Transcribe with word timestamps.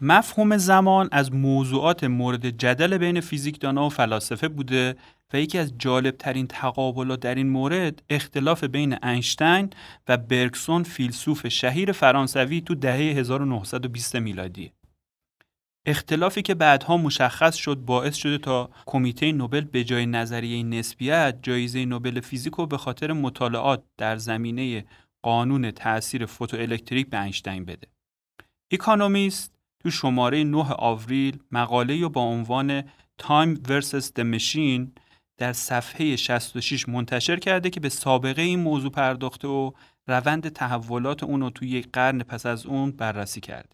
مفهوم 0.00 0.56
زمان 0.56 1.08
از 1.12 1.34
موضوعات 1.34 2.04
مورد 2.04 2.50
جدل 2.50 2.98
بین 2.98 3.20
فیزیکدانها 3.20 3.86
و 3.86 3.90
فلاسفه 3.90 4.48
بوده 4.48 4.96
و 5.32 5.40
یکی 5.40 5.58
از 5.58 5.72
جالبترین 5.78 6.46
تقابلات 6.46 7.20
در 7.20 7.34
این 7.34 7.48
مورد 7.48 8.02
اختلاف 8.10 8.64
بین 8.64 9.04
اینشتین 9.04 9.70
و 10.08 10.16
برگسون 10.16 10.82
فیلسوف 10.82 11.48
شهیر 11.48 11.92
فرانسوی 11.92 12.60
تو 12.60 12.74
دهه 12.74 12.96
1920 12.96 14.16
میلادی. 14.16 14.72
اختلافی 15.86 16.42
که 16.42 16.54
بعدها 16.54 16.96
مشخص 16.96 17.54
شد 17.54 17.76
باعث 17.76 18.14
شده 18.14 18.38
تا 18.38 18.70
کمیته 18.86 19.32
نوبل 19.32 19.60
به 19.60 19.84
جای 19.84 20.06
نظریه 20.06 20.62
نسبیت 20.62 21.38
جایزه 21.42 21.84
نوبل 21.84 22.20
فیزیک 22.20 22.54
رو 22.54 22.66
به 22.66 22.78
خاطر 22.78 23.12
مطالعات 23.12 23.82
در 23.98 24.16
زمینه 24.16 24.84
قانون 25.22 25.70
تأثیر 25.70 26.26
فوتوالکتریک 26.26 27.10
به 27.10 27.22
اینشتین 27.22 27.64
بده. 27.64 27.88
اکانومیست 28.70 29.55
تو 29.86 29.90
شماره 29.90 30.44
9 30.44 30.58
آوریل 30.72 31.38
مقاله 31.50 32.08
با 32.08 32.20
عنوان 32.20 32.82
Time 33.22 33.56
vs. 33.68 34.04
the 34.18 34.24
Machine 34.34 35.00
در 35.36 35.52
صفحه 35.52 36.16
66 36.16 36.88
منتشر 36.88 37.36
کرده 37.36 37.70
که 37.70 37.80
به 37.80 37.88
سابقه 37.88 38.42
این 38.42 38.60
موضوع 38.60 38.90
پرداخته 38.90 39.48
و 39.48 39.70
روند 40.06 40.48
تحولات 40.48 41.22
اون 41.22 41.40
رو 41.40 41.50
توی 41.50 41.68
یک 41.68 41.88
قرن 41.92 42.18
پس 42.18 42.46
از 42.46 42.66
اون 42.66 42.90
بررسی 42.90 43.40
کرده. 43.40 43.68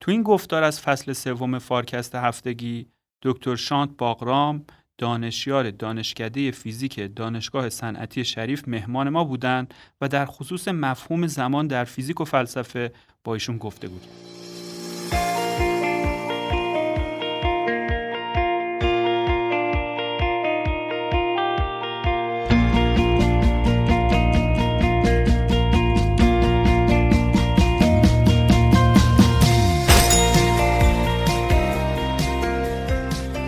تو 0.00 0.10
این 0.10 0.22
گفتار 0.22 0.62
از 0.62 0.80
فصل 0.80 1.12
سوم 1.12 1.58
فارکست 1.58 2.14
هفتگی 2.14 2.86
دکتر 3.22 3.56
شانت 3.56 3.90
باغرام 3.98 4.64
دانشیار 4.98 5.70
دانشکده 5.70 6.50
فیزیک 6.50 7.16
دانشگاه 7.16 7.68
صنعتی 7.68 8.24
شریف 8.24 8.68
مهمان 8.68 9.08
ما 9.08 9.24
بودند 9.24 9.74
و 10.00 10.08
در 10.08 10.26
خصوص 10.26 10.68
مفهوم 10.68 11.26
زمان 11.26 11.66
در 11.66 11.84
فیزیک 11.84 12.20
و 12.20 12.24
فلسفه 12.24 12.92
با 13.24 13.34
ایشون 13.34 13.58
گفتگو 13.58 13.98
کردیم. 13.98 14.45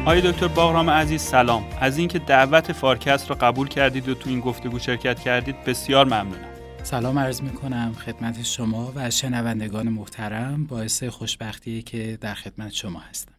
آقای 0.09 0.21
دکتر 0.21 0.49
باغرام 0.49 0.91
عزیز 0.91 1.23
سلام. 1.23 1.65
از 1.81 1.99
اینکه 1.99 2.19
دعوت 2.19 2.73
فارکست 2.73 3.31
رو 3.31 3.37
قبول 3.41 3.69
کردید 3.69 4.09
و 4.09 4.15
تو 4.15 4.31
این 4.31 4.41
گفتگو 4.41 4.79
شرکت 4.79 5.21
کردید 5.21 5.65
بسیار 5.65 6.05
ممنونم. 6.05 6.49
سلام 6.83 7.19
عرض 7.19 7.43
می 7.43 7.51
کنم 7.51 7.93
خدمت 7.93 8.43
شما 8.43 8.93
و 8.95 9.11
شنوندگان 9.11 9.89
محترم. 9.89 10.67
باعث 10.67 11.05
خوشبختی 11.05 11.83
که 11.83 12.19
در 12.21 12.35
خدمت 12.35 12.73
شما 12.73 12.99
هستم. 13.01 13.33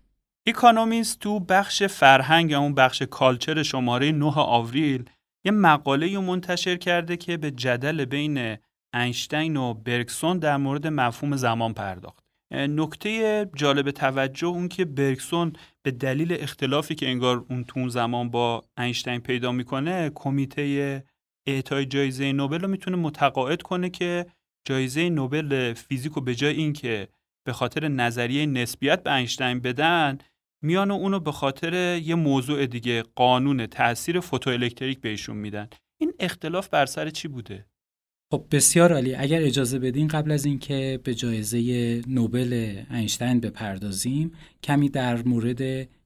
اکانومیست 0.48 1.20
تو 1.20 1.40
بخش 1.40 1.84
فرهنگ 1.84 2.52
یا 2.52 2.60
اون 2.60 2.76
بخش 2.76 3.02
کالچر 3.02 3.64
شماره 3.64 4.12
9 4.12 4.26
آوریل 4.36 5.10
یه 5.46 5.52
مقاله 5.52 6.16
رو 6.16 6.22
منتشر 6.22 6.76
کرده 6.76 7.18
که 7.18 7.38
به 7.38 7.52
جدل 7.52 8.06
بین 8.06 8.58
اینشتین 8.94 9.58
و 9.58 9.74
برگسون 9.74 10.40
در 10.40 10.58
مورد 10.58 10.88
مفهوم 10.88 11.36
زمان 11.36 11.74
پرداخت. 11.74 12.19
نکته 12.52 13.46
جالب 13.56 13.92
توجه 13.92 14.48
اون 14.48 14.68
که 14.68 14.86
برگسون 14.86 15.54
به 15.84 15.92
دلیل 15.92 16.38
اختلافی 16.40 16.96
که 16.96 17.08
انگار 17.08 17.46
اون 17.50 17.64
تون 17.64 17.90
زمان 17.90 18.30
با 18.30 18.64
اینشتین 18.78 19.20
پیدا 19.20 19.52
می‌کنه 19.52 20.12
کمیته 20.16 21.04
اعطای 21.48 21.86
جایزه 21.86 22.32
نوبل 22.32 22.60
رو 22.60 22.68
می‌تونه 22.68 22.98
متقاعد 22.98 23.62
کنه 23.62 23.90
که 23.90 24.26
جایزه 24.68 25.10
نوبل 25.10 25.74
فیزیک 25.74 26.12
رو 26.14 26.22
به 26.22 26.36
جای 26.36 26.56
اینکه 26.56 27.08
به 27.46 27.54
خاطر 27.54 27.88
نظریه 27.88 28.46
نسبیت 28.46 29.04
به 29.04 29.14
اینشتین 29.14 29.60
بدن 29.60 30.18
میان 30.64 30.92
اونو 30.92 31.20
به 31.20 31.32
خاطر 31.32 31.98
یه 31.98 32.16
موضوع 32.16 32.66
دیگه 32.66 33.04
قانون 33.16 33.66
تاثیر 33.66 34.20
فوتوالکتریک 34.20 35.02
بهشون 35.02 35.38
میدن. 35.38 35.68
این 36.02 36.14
اختلاف 36.20 36.70
بر 36.70 36.86
سر 36.86 37.10
چی 37.10 37.28
بوده؟ 37.28 37.66
خب 38.32 38.46
بسیار 38.52 38.94
عالی. 38.94 39.16
اگر 39.16 39.42
اجازه 39.42 39.80
بدین 39.80 40.08
قبل 40.08 40.32
از 40.32 40.46
اینکه 40.46 41.00
به 41.04 41.16
جایزه 41.16 42.02
نوبل 42.08 42.82
اینشتین 42.92 43.40
بپردازیم 43.40 44.32
کمی 44.64 44.90
در 44.90 45.24
مورد 45.24 45.62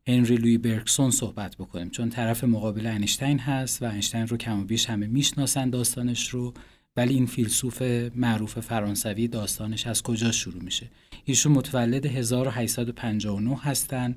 هنری 0.07 0.35
لوی 0.35 0.57
برکسون 0.57 1.11
صحبت 1.11 1.57
بکنیم. 1.57 1.89
چون 1.89 2.09
طرف 2.09 2.43
مقابل 2.43 2.87
اینشتین 2.87 3.39
هست 3.39 3.81
و 3.81 3.85
اینشتین 3.85 4.27
رو 4.27 4.37
کم 4.37 4.61
و 4.61 4.63
بیش 4.63 4.89
همه 4.89 5.07
می‌شناسن 5.07 5.69
داستانش 5.69 6.29
رو 6.29 6.53
ولی 6.97 7.13
این 7.13 7.25
فیلسوف 7.25 7.81
معروف 8.15 8.59
فرانسوی 8.59 9.27
داستانش 9.27 9.87
از 9.87 10.03
کجا 10.03 10.31
شروع 10.31 10.63
میشه؟ 10.63 10.89
ایشون 11.25 11.51
متولد 11.51 12.05
1859 12.05 13.57
هستن 13.57 14.15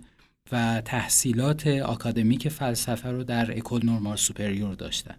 و 0.52 0.82
تحصیلات 0.84 1.66
آکادمیک 1.66 2.48
فلسفه 2.48 3.10
رو 3.10 3.24
در 3.24 3.58
اکول 3.58 3.86
نورمال 3.86 4.16
سوپریور 4.16 4.74
داشتن. 4.74 5.14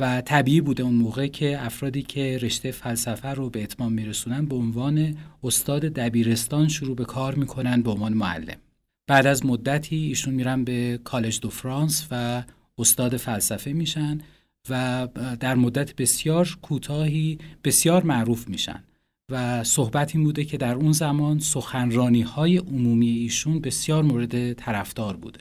و 0.00 0.20
طبیعی 0.20 0.60
بوده 0.60 0.82
اون 0.82 0.94
موقع 0.94 1.26
که 1.26 1.64
افرادی 1.64 2.02
که 2.02 2.38
رشته 2.42 2.70
فلسفه 2.70 3.28
رو 3.28 3.50
به 3.50 3.62
اتمام 3.62 3.92
میرسونن 3.92 4.46
به 4.46 4.56
عنوان 4.56 5.16
استاد 5.44 5.80
دبیرستان 5.80 6.68
شروع 6.68 6.96
به 6.96 7.04
کار 7.04 7.34
می‌کنن 7.34 7.82
به 7.82 7.90
عنوان 7.90 8.12
معلم. 8.12 8.56
بعد 9.06 9.26
از 9.26 9.46
مدتی 9.46 9.96
ایشون 9.96 10.34
میرن 10.34 10.64
به 10.64 11.00
کالج 11.04 11.40
دو 11.40 11.50
فرانس 11.50 12.08
و 12.10 12.42
استاد 12.78 13.16
فلسفه 13.16 13.72
میشن 13.72 14.20
و 14.70 15.08
در 15.40 15.54
مدت 15.54 15.96
بسیار 15.96 16.58
کوتاهی 16.62 17.38
بسیار 17.64 18.02
معروف 18.02 18.48
میشن. 18.48 18.82
و 19.30 19.64
صحبت 19.64 20.14
این 20.16 20.24
بوده 20.24 20.44
که 20.44 20.56
در 20.56 20.74
اون 20.74 20.92
زمان 20.92 21.38
سخنرانی 21.38 22.22
های 22.22 22.56
عمومی 22.56 23.08
ایشون 23.08 23.60
بسیار 23.60 24.02
مورد 24.02 24.52
طرفدار 24.52 25.16
بوده. 25.16 25.40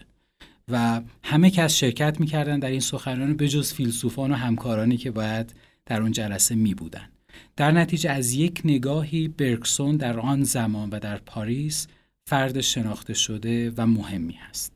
و 0.71 1.01
همه 1.23 1.51
کس 1.51 1.75
شرکت 1.75 2.19
می‌کردن 2.19 2.59
در 2.59 2.69
این 2.69 2.79
سخنرانی 2.79 3.33
به 3.33 3.47
جز 3.47 3.73
فیلسوفان 3.73 4.31
و 4.31 4.35
همکارانی 4.35 4.97
که 4.97 5.11
باید 5.11 5.53
در 5.85 6.01
اون 6.01 6.11
جلسه 6.11 6.55
می 6.55 6.73
بودن. 6.73 7.09
در 7.55 7.71
نتیجه 7.71 8.11
از 8.11 8.33
یک 8.33 8.61
نگاهی 8.65 9.27
برکسون 9.27 9.97
در 9.97 10.19
آن 10.19 10.43
زمان 10.43 10.89
و 10.89 10.99
در 10.99 11.17
پاریس 11.17 11.87
فرد 12.27 12.61
شناخته 12.61 13.13
شده 13.13 13.71
و 13.77 13.87
مهمی 13.87 14.33
هست. 14.33 14.75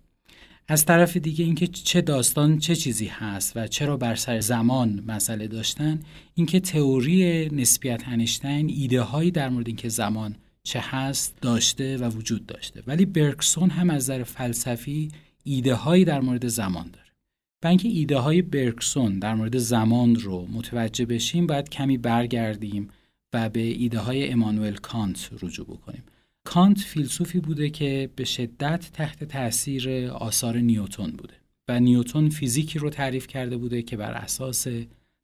از 0.71 0.85
طرف 0.85 1.17
دیگه 1.17 1.45
اینکه 1.45 1.67
چه 1.67 2.01
داستان 2.01 2.59
چه 2.59 2.75
چیزی 2.75 3.05
هست 3.05 3.57
و 3.57 3.67
چرا 3.67 3.97
بر 3.97 4.15
سر 4.15 4.39
زمان 4.39 5.03
مسئله 5.07 5.47
داشتن 5.47 5.99
اینکه 6.35 6.59
تئوری 6.59 7.49
نسبیت 7.49 8.03
انیشتین 8.07 8.69
ایده 8.69 9.01
هایی 9.01 9.31
در 9.31 9.49
مورد 9.49 9.67
اینکه 9.67 9.89
زمان 9.89 10.35
چه 10.63 10.79
هست 10.79 11.37
داشته 11.41 11.97
و 11.97 12.09
وجود 12.09 12.45
داشته 12.45 12.83
ولی 12.87 13.05
برکسون 13.05 13.69
هم 13.69 13.89
از 13.89 14.03
نظر 14.03 14.23
فلسفی 14.23 15.09
ایده 15.49 15.75
هایی 15.75 16.05
در 16.05 16.21
مورد 16.21 16.47
زمان 16.47 16.91
داره. 16.91 17.05
و 17.63 17.67
اینکه 17.67 17.89
ایده 17.89 18.17
های 18.17 18.41
برکسون 18.41 19.19
در 19.19 19.35
مورد 19.35 19.57
زمان 19.57 20.15
رو 20.15 20.47
متوجه 20.51 21.05
بشیم 21.05 21.47
باید 21.47 21.69
کمی 21.69 21.97
برگردیم 21.97 22.89
و 23.33 23.49
به 23.49 23.59
ایده 23.59 23.99
های 23.99 24.29
امانوئل 24.29 24.75
کانت 24.75 25.29
رجوع 25.41 25.65
بکنیم. 25.65 26.03
کانت 26.43 26.79
فیلسوفی 26.79 27.39
بوده 27.39 27.69
که 27.69 28.09
به 28.15 28.25
شدت 28.25 28.89
تحت 28.93 29.23
تاثیر 29.23 30.07
آثار 30.07 30.57
نیوتون 30.57 31.11
بوده 31.11 31.33
و 31.67 31.79
نیوتون 31.79 32.29
فیزیکی 32.29 32.79
رو 32.79 32.89
تعریف 32.89 33.27
کرده 33.27 33.57
بوده 33.57 33.81
که 33.81 33.97
بر 33.97 34.11
اساس 34.11 34.67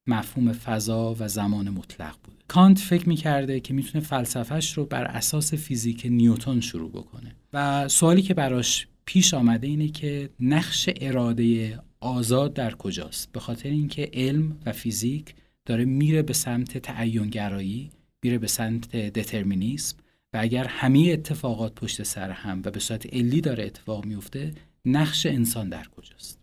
مفهوم 0.08 0.54
فضا 0.54 1.16
و 1.20 1.28
زمان 1.28 1.70
مطلق 1.70 2.16
بوده. 2.24 2.38
کانت 2.48 2.80
فکر 2.80 3.10
می‌کرده 3.10 3.60
که 3.60 3.74
می‌تونه 3.74 4.04
فلسفهش 4.04 4.74
رو 4.78 4.86
بر 4.86 5.04
اساس 5.04 5.54
فیزیک 5.54 6.06
نیوتون 6.10 6.62
شروع 6.62 6.90
بکنه. 6.90 7.36
و 7.54 7.88
سوالی 7.88 8.22
که 8.22 8.34
براش 8.34 8.88
پیش 9.06 9.34
آمده 9.34 9.68
اینه 9.68 9.88
که 9.88 10.30
نقش 10.40 10.90
اراده 11.02 11.80
آزاد 12.00 12.54
در 12.54 12.76
کجاست؟ 12.76 13.32
به 13.32 13.40
خاطر 13.40 13.70
اینکه 13.70 14.10
علم 14.14 14.58
و 14.66 14.72
فیزیک 14.72 15.36
داره 15.66 15.86
میره 15.86 16.22
به 16.22 16.34
سمت 16.34 16.78
تعینگرایی 16.78 17.90
میره 18.24 18.38
به 18.38 18.48
سمت 18.48 18.96
دترمینیسم 18.96 19.98
و 20.34 20.38
اگر 20.42 20.64
همه 20.68 21.10
اتفاقات 21.14 21.76
پشت 21.76 22.04
سر 22.04 22.32
هم 22.32 22.62
و 22.66 22.72
به 22.72 22.80
صورت 22.80 23.14
علی 23.14 23.42
داره 23.42 23.66
اتفاق 23.66 24.06
میفته 24.06 24.54
نقش 24.86 25.26
انسان 25.26 25.70
در 25.70 25.88
کجاست؟ 25.88 26.40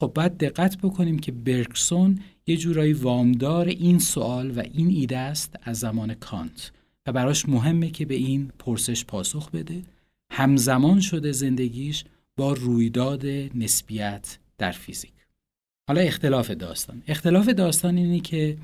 خب 0.00 0.12
باید 0.14 0.38
دقت 0.38 0.78
بکنیم 0.78 1.18
که 1.18 1.32
برکسون 1.32 2.18
یه 2.46 2.56
جورایی 2.56 2.92
وامدار 2.92 3.68
این 3.68 3.98
سوال 3.98 4.50
و 4.50 4.62
این 4.72 4.88
ایده 4.88 5.18
است 5.18 5.56
از 5.62 5.78
زمان 5.78 6.14
کانت 6.14 6.72
و 7.06 7.12
براش 7.12 7.48
مهمه 7.48 7.90
که 7.90 8.06
به 8.06 8.14
این 8.14 8.52
پرسش 8.58 9.04
پاسخ 9.04 9.50
بده. 9.50 9.82
همزمان 10.30 11.00
شده 11.00 11.32
زندگیش 11.32 12.04
با 12.36 12.52
رویداد 12.52 13.26
نسبیت 13.54 14.38
در 14.58 14.72
فیزیک. 14.72 15.12
حالا 15.88 16.00
اختلاف 16.00 16.50
داستان. 16.50 17.02
اختلاف 17.08 17.48
داستان 17.48 17.96
اینه 17.96 18.20
که 18.20 18.56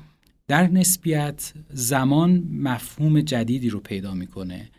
در 0.47 0.67
نسبیت 0.67 1.53
زمان 1.73 2.43
مفهوم 2.51 3.21
جدیدی 3.21 3.69
رو 3.69 3.79
پیدا 3.79 4.13
می‌کنه 4.13 4.69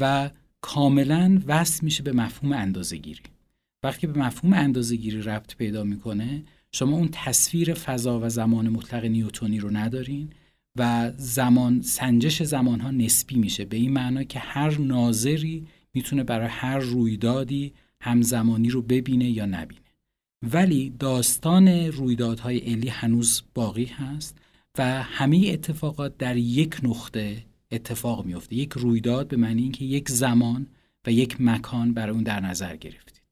و 0.00 0.30
کاملا 0.60 1.42
وصل 1.46 1.84
میشه 1.84 2.02
به 2.02 2.12
مفهوم 2.12 2.52
اندازهگیری. 2.52 3.22
وقتی 3.82 4.06
به 4.06 4.18
مفهوم 4.18 4.52
اندازهگیری 4.52 5.22
ربط 5.22 5.56
پیدا 5.56 5.84
می‌کنه 5.84 6.42
شما 6.72 6.96
اون 6.96 7.08
تصویر 7.12 7.74
فضا 7.74 8.20
و 8.20 8.28
زمان 8.28 8.68
مطلق 8.68 9.04
نیوتونی 9.04 9.58
رو 9.58 9.76
ندارین 9.76 10.30
و 10.76 11.12
زمان 11.16 11.82
سنجش 11.82 12.42
زمان 12.42 12.80
ها 12.80 12.90
نسبی 12.90 13.36
میشه. 13.36 13.64
به 13.64 13.76
این 13.76 13.92
معنا 13.92 14.22
که 14.22 14.38
هر 14.38 14.78
ناظری 14.78 15.66
می‌تونه 15.96 16.24
برای 16.24 16.48
هر 16.48 16.78
رویدادی 16.78 17.72
همزمانی 18.00 18.68
رو 18.68 18.82
ببینه 18.82 19.30
یا 19.30 19.46
نبینه. 19.46 19.80
ولی 20.42 20.90
داستان 20.98 21.68
رویدادهای 21.68 22.58
علی 22.58 22.88
هنوز 22.88 23.42
باقی 23.54 23.84
هست 23.84 24.38
و 24.78 25.02
همه 25.02 25.50
اتفاقات 25.52 26.18
در 26.18 26.36
یک 26.36 26.76
نقطه 26.82 27.44
اتفاق 27.70 28.24
میفته 28.24 28.56
یک 28.56 28.72
رویداد 28.72 29.28
به 29.28 29.36
معنی 29.36 29.62
اینکه 29.62 29.84
یک 29.84 30.08
زمان 30.08 30.66
و 31.06 31.12
یک 31.12 31.40
مکان 31.40 31.94
برای 31.94 32.14
اون 32.14 32.22
در 32.22 32.40
نظر 32.40 32.76
گرفتید. 32.76 33.22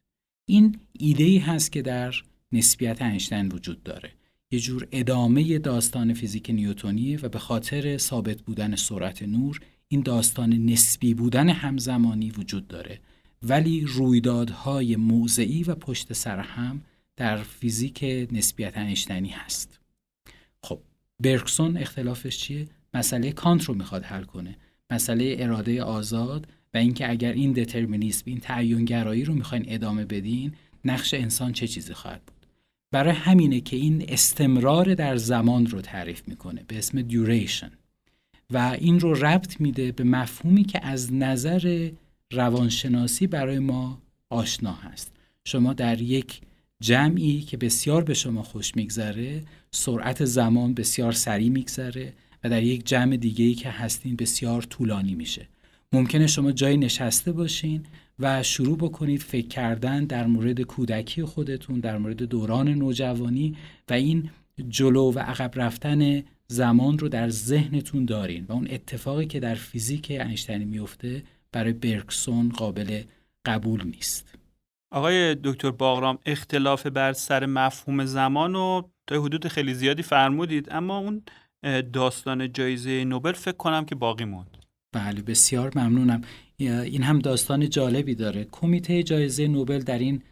این 0.47 0.79
ایده 0.93 1.25
ای 1.25 1.39
هست 1.39 1.73
که 1.73 1.83
در 1.83 2.15
نسبیت 2.53 3.03
اینشتین 3.03 3.49
وجود 3.49 3.83
داره. 3.83 4.13
یه 4.51 4.61
جور 4.61 4.89
ادامه 4.93 5.59
داستان 5.59 6.15
فیزیک 6.15 6.51
نیوتونیه 6.51 7.19
و 7.21 7.29
به 7.29 7.39
خاطر 7.39 7.99
ثابت 7.99 8.43
بودن 8.43 8.77
سرعت 8.77 9.23
نور 9.23 9.61
این 9.89 10.01
داستان 10.01 10.53
نسبی 10.53 11.15
بودن 11.15 11.49
همزمانی 11.49 12.31
وجود 12.31 12.69
داره. 12.69 13.01
ولی 13.43 13.81
رویدادهای 13.81 14.97
موضعی 14.97 15.63
و 15.63 15.75
پشت 15.75 16.13
سر 16.13 16.39
هم 16.39 16.83
در 17.17 17.37
فیزیک 17.37 18.05
نسبیت 18.33 18.79
اینشتینی 18.79 19.29
هست. 19.29 19.81
خب 20.63 20.81
برکسون 21.21 21.77
اختلافش 21.77 22.39
چیه؟ 22.39 22.69
مسئله 22.95 23.33
کانت 23.33 23.65
رو 23.65 23.75
می‌خواد 23.75 24.05
حل 24.05 24.25
کنه. 24.25 24.57
مسئله 24.91 25.37
اراده 25.39 25.83
آزاد 25.83 26.47
و 26.75 26.77
اینکه 26.77 27.11
اگر 27.11 27.33
این 27.33 27.53
دترمینیسم 27.53 28.23
این 28.25 28.41
تعینگرایی 28.41 29.25
رو 29.25 29.35
می‌خواین 29.35 29.65
ادامه 29.69 30.05
بدین 30.05 30.53
نقش 30.85 31.15
انسان 31.15 31.53
چه 31.53 31.69
چیزی 31.69 31.95
خواهد 31.95 32.23
بود؟ 32.27 32.47
برای 32.91 33.15
همینه 33.15 33.61
که 33.61 33.77
این 33.77 34.05
استمرار 34.09 34.95
در 34.95 35.17
زمان 35.17 35.67
رو 35.67 35.81
تعریف 35.81 36.29
می‌کنه 36.29 36.65
به 36.69 36.79
اسم 36.79 37.03
دیوریشن 37.03 37.71
و 38.55 38.77
این 38.81 39.01
رو 39.01 39.15
ربط 39.15 39.61
میده 39.61 39.93
به 39.93 40.05
مفهومی 40.05 40.65
که 40.65 40.87
از 40.87 41.13
نظر 41.13 41.91
روانشناسی 42.33 43.27
برای 43.27 43.59
ما 43.59 44.03
آشنا 44.31 44.73
هست. 44.73 45.13
شما 45.45 45.73
در 45.73 46.01
یک 46.01 46.41
جمعی 46.81 47.41
که 47.41 47.57
بسیار 47.57 48.05
به 48.05 48.15
شما 48.15 48.43
خوش 48.43 48.77
میگذره 48.77 49.43
سرعت 49.71 50.25
زمان 50.25 50.75
بسیار 50.75 51.13
سریع 51.13 51.49
میگذره 51.49 52.13
و 52.45 52.51
در 52.51 52.63
یک 52.63 52.87
جمع 52.87 53.17
دیگه 53.17 53.45
ای 53.45 53.55
که 53.55 53.71
هستین 53.71 54.17
بسیار 54.17 54.63
طولانی 54.63 55.15
میشه. 55.15 55.49
ممکنه 55.93 56.27
شما 56.27 56.53
جایی 56.53 56.77
نشسته 56.77 57.33
باشین 57.33 57.87
و 58.19 58.43
شروع 58.43 58.79
بکنید 58.79 59.23
فکر 59.23 59.49
کردن 59.49 60.05
در 60.05 60.27
مورد 60.27 60.61
کودکی 60.61 61.23
خودتون 61.23 61.81
در 61.81 61.99
مورد 61.99 62.23
دوران 62.23 62.69
نوجوانی 62.69 63.57
و 63.89 63.93
این 63.93 64.31
جلو 64.69 65.13
و 65.13 65.19
عقب 65.19 65.51
رفتن 65.55 66.23
زمان 66.55 66.99
رو 66.99 67.09
در 67.09 67.29
ذهنتون 67.29 68.05
دارین 68.05 68.45
و 68.49 68.53
اون 68.53 68.69
اتفاقی 68.71 69.27
که 69.27 69.41
در 69.41 69.55
فیزیک 69.55 70.11
اینشتینی 70.11 70.65
میفته 70.65 71.23
برای 71.53 71.73
برکسون 71.73 72.49
قابل 72.49 73.03
قبول 73.45 73.85
نیست. 73.85 74.35
آقای 74.91 75.35
دکتر 75.45 75.71
باغرام 75.71 76.19
اختلاف 76.27 76.87
بر 76.87 77.13
سر 77.13 77.47
مفهوم 77.47 78.05
زمان 78.05 78.55
رو 78.55 78.91
تا 79.07 79.23
حدود 79.23 79.49
خیلی 79.49 79.75
زیادی 79.75 80.03
فرمودید 80.03 80.69
اما 80.71 80.99
اون 80.99 81.23
داستان 81.93 82.53
جایزه 82.53 83.05
نوبل 83.05 83.33
فکر 83.33 83.57
کنم 83.57 83.85
که 83.85 83.95
باقی 83.95 84.25
موند. 84.25 84.57
بله 84.93 85.23
بسیار 85.23 85.73
ممنونم. 85.77 86.23
این 86.59 87.03
هم 87.03 87.19
داستان 87.19 87.71
جالبی 87.71 88.15
داره. 88.15 88.47
کمیته 88.53 89.03
جایزه 89.03 89.49
نوبل 89.49 89.79
در 89.79 89.99
این 89.99 90.23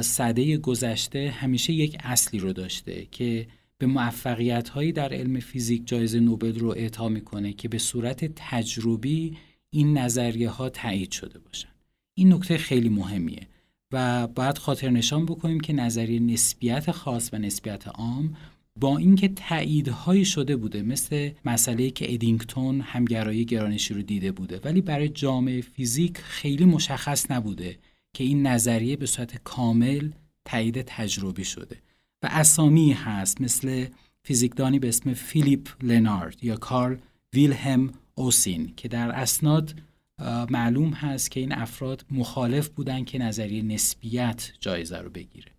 صده 0.00 0.56
گذشته 0.56 1.30
همیشه 1.30 1.72
یک 1.72 1.96
اصلی 2.00 2.40
رو 2.40 2.52
داشته 2.52 3.06
که 3.10 3.46
به 3.80 3.86
موفقیت 3.86 4.68
هایی 4.68 4.92
در 4.92 5.12
علم 5.12 5.40
فیزیک 5.40 5.86
جایزه 5.86 6.20
نوبل 6.20 6.58
رو 6.58 6.68
اعطا 6.68 7.08
می‌کنه 7.08 7.52
که 7.52 7.68
به 7.68 7.78
صورت 7.78 8.32
تجربی 8.36 9.36
این 9.70 9.98
نظریه 9.98 10.48
ها 10.48 10.68
تایید 10.68 11.12
شده 11.12 11.38
باشن. 11.38 11.68
این 12.14 12.32
نکته 12.32 12.58
خیلی 12.58 12.88
مهمیه 12.88 13.46
و 13.92 14.26
باید 14.26 14.58
خاطر 14.58 14.90
نشان 14.90 15.26
بکنیم 15.26 15.60
که 15.60 15.72
نظریه 15.72 16.20
نسبیت 16.20 16.90
خاص 16.90 17.30
و 17.32 17.38
نسبیت 17.38 17.88
عام 17.88 18.36
با 18.76 18.98
اینکه 18.98 19.28
تاییدهایی 19.28 20.24
شده 20.24 20.56
بوده 20.56 20.82
مثل 20.82 21.30
مسئله 21.44 21.90
که 21.90 22.14
ادینگتون 22.14 22.80
همگرایی 22.80 23.44
گرانشی 23.44 23.94
رو 23.94 24.02
دیده 24.02 24.32
بوده 24.32 24.60
ولی 24.64 24.80
برای 24.80 25.08
جامعه 25.08 25.60
فیزیک 25.60 26.18
خیلی 26.18 26.64
مشخص 26.64 27.30
نبوده 27.30 27.78
که 28.12 28.24
این 28.24 28.46
نظریه 28.46 28.96
به 28.96 29.06
صورت 29.06 29.42
کامل 29.44 30.10
تایید 30.44 30.82
تجربی 30.82 31.44
شده. 31.44 31.76
و 32.22 32.28
اسامی 32.30 32.92
هست 32.92 33.40
مثل 33.40 33.86
فیزیکدانی 34.22 34.78
به 34.78 34.88
اسم 34.88 35.14
فیلیپ 35.14 35.68
لنارد 35.82 36.44
یا 36.44 36.56
کارل 36.56 36.96
ویلهم 37.34 37.92
اوسین 38.14 38.72
که 38.76 38.88
در 38.88 39.10
اسناد 39.10 39.74
معلوم 40.50 40.90
هست 40.90 41.30
که 41.30 41.40
این 41.40 41.52
افراد 41.52 42.04
مخالف 42.10 42.68
بودن 42.68 43.04
که 43.04 43.18
نظریه 43.18 43.62
نسبیت 43.62 44.52
جایزه 44.60 44.98
رو 44.98 45.10
بگیره 45.10 45.52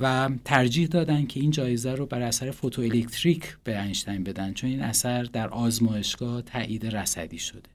و 0.00 0.30
ترجیح 0.44 0.86
دادن 0.86 1.26
که 1.26 1.40
این 1.40 1.50
جایزه 1.50 1.94
رو 1.94 2.06
بر 2.06 2.22
اثر 2.22 2.50
فوتو 2.50 2.82
الکتریک 2.82 3.58
به 3.64 3.82
اینشتین 3.82 4.24
بدن 4.24 4.52
چون 4.52 4.70
این 4.70 4.80
اثر 4.80 5.22
در 5.22 5.48
آزمایشگاه 5.48 6.42
تایید 6.42 6.86
رصدی 6.86 7.38
شده. 7.38 7.70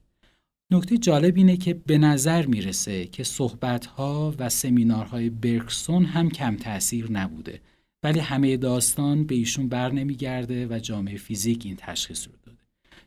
نکته 0.70 0.98
جالب 0.98 1.36
اینه 1.36 1.56
که 1.56 1.74
به 1.74 1.98
نظر 1.98 2.46
می‌رسه 2.46 3.06
که 3.06 3.24
صحبتها 3.24 4.34
و 4.38 4.48
سمینارهای 4.48 5.30
برکسون 5.30 6.04
هم 6.04 6.30
کم 6.30 6.56
تاثیر 6.56 7.12
نبوده. 7.12 7.60
ولی 8.06 8.20
همه 8.20 8.56
داستان 8.56 9.24
به 9.24 9.34
ایشون 9.34 9.68
بر 9.68 9.92
نمیگرده 9.92 10.66
و 10.66 10.78
جامعه 10.78 11.16
فیزیک 11.16 11.62
این 11.64 11.76
تشخیص 11.78 12.26
رو 12.26 12.32
داده 12.46 12.58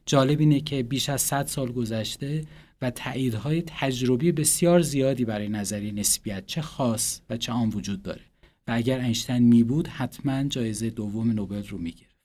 جالب 0.06 0.40
اینه 0.40 0.62
که 0.62 0.84
بیش 0.84 1.10
از 1.10 1.22
100 1.22 1.46
سال 1.46 1.72
گذشته 1.72 2.46
و 2.82 2.92
تاییدهای 2.92 3.64
تجربی 3.68 4.32
بسیار 4.32 4.82
زیادی 4.82 5.26
برای 5.26 5.50
نظریه 5.50 5.92
نسبیت 5.92 6.46
چه 6.46 6.62
خاص 6.62 7.22
و 7.30 7.38
چه 7.38 7.52
آن 7.52 7.70
وجود 7.70 8.02
داره 8.02 8.22
و 8.68 8.72
اگر 8.72 9.00
اینشتین 9.00 9.38
می 9.38 9.64
بود 9.64 9.88
حتما 9.88 10.44
جایزه 10.44 10.90
دوم 10.90 11.32
نوبل 11.32 11.68
رو 11.68 11.78
می 11.78 11.92
گرفت. 11.92 12.16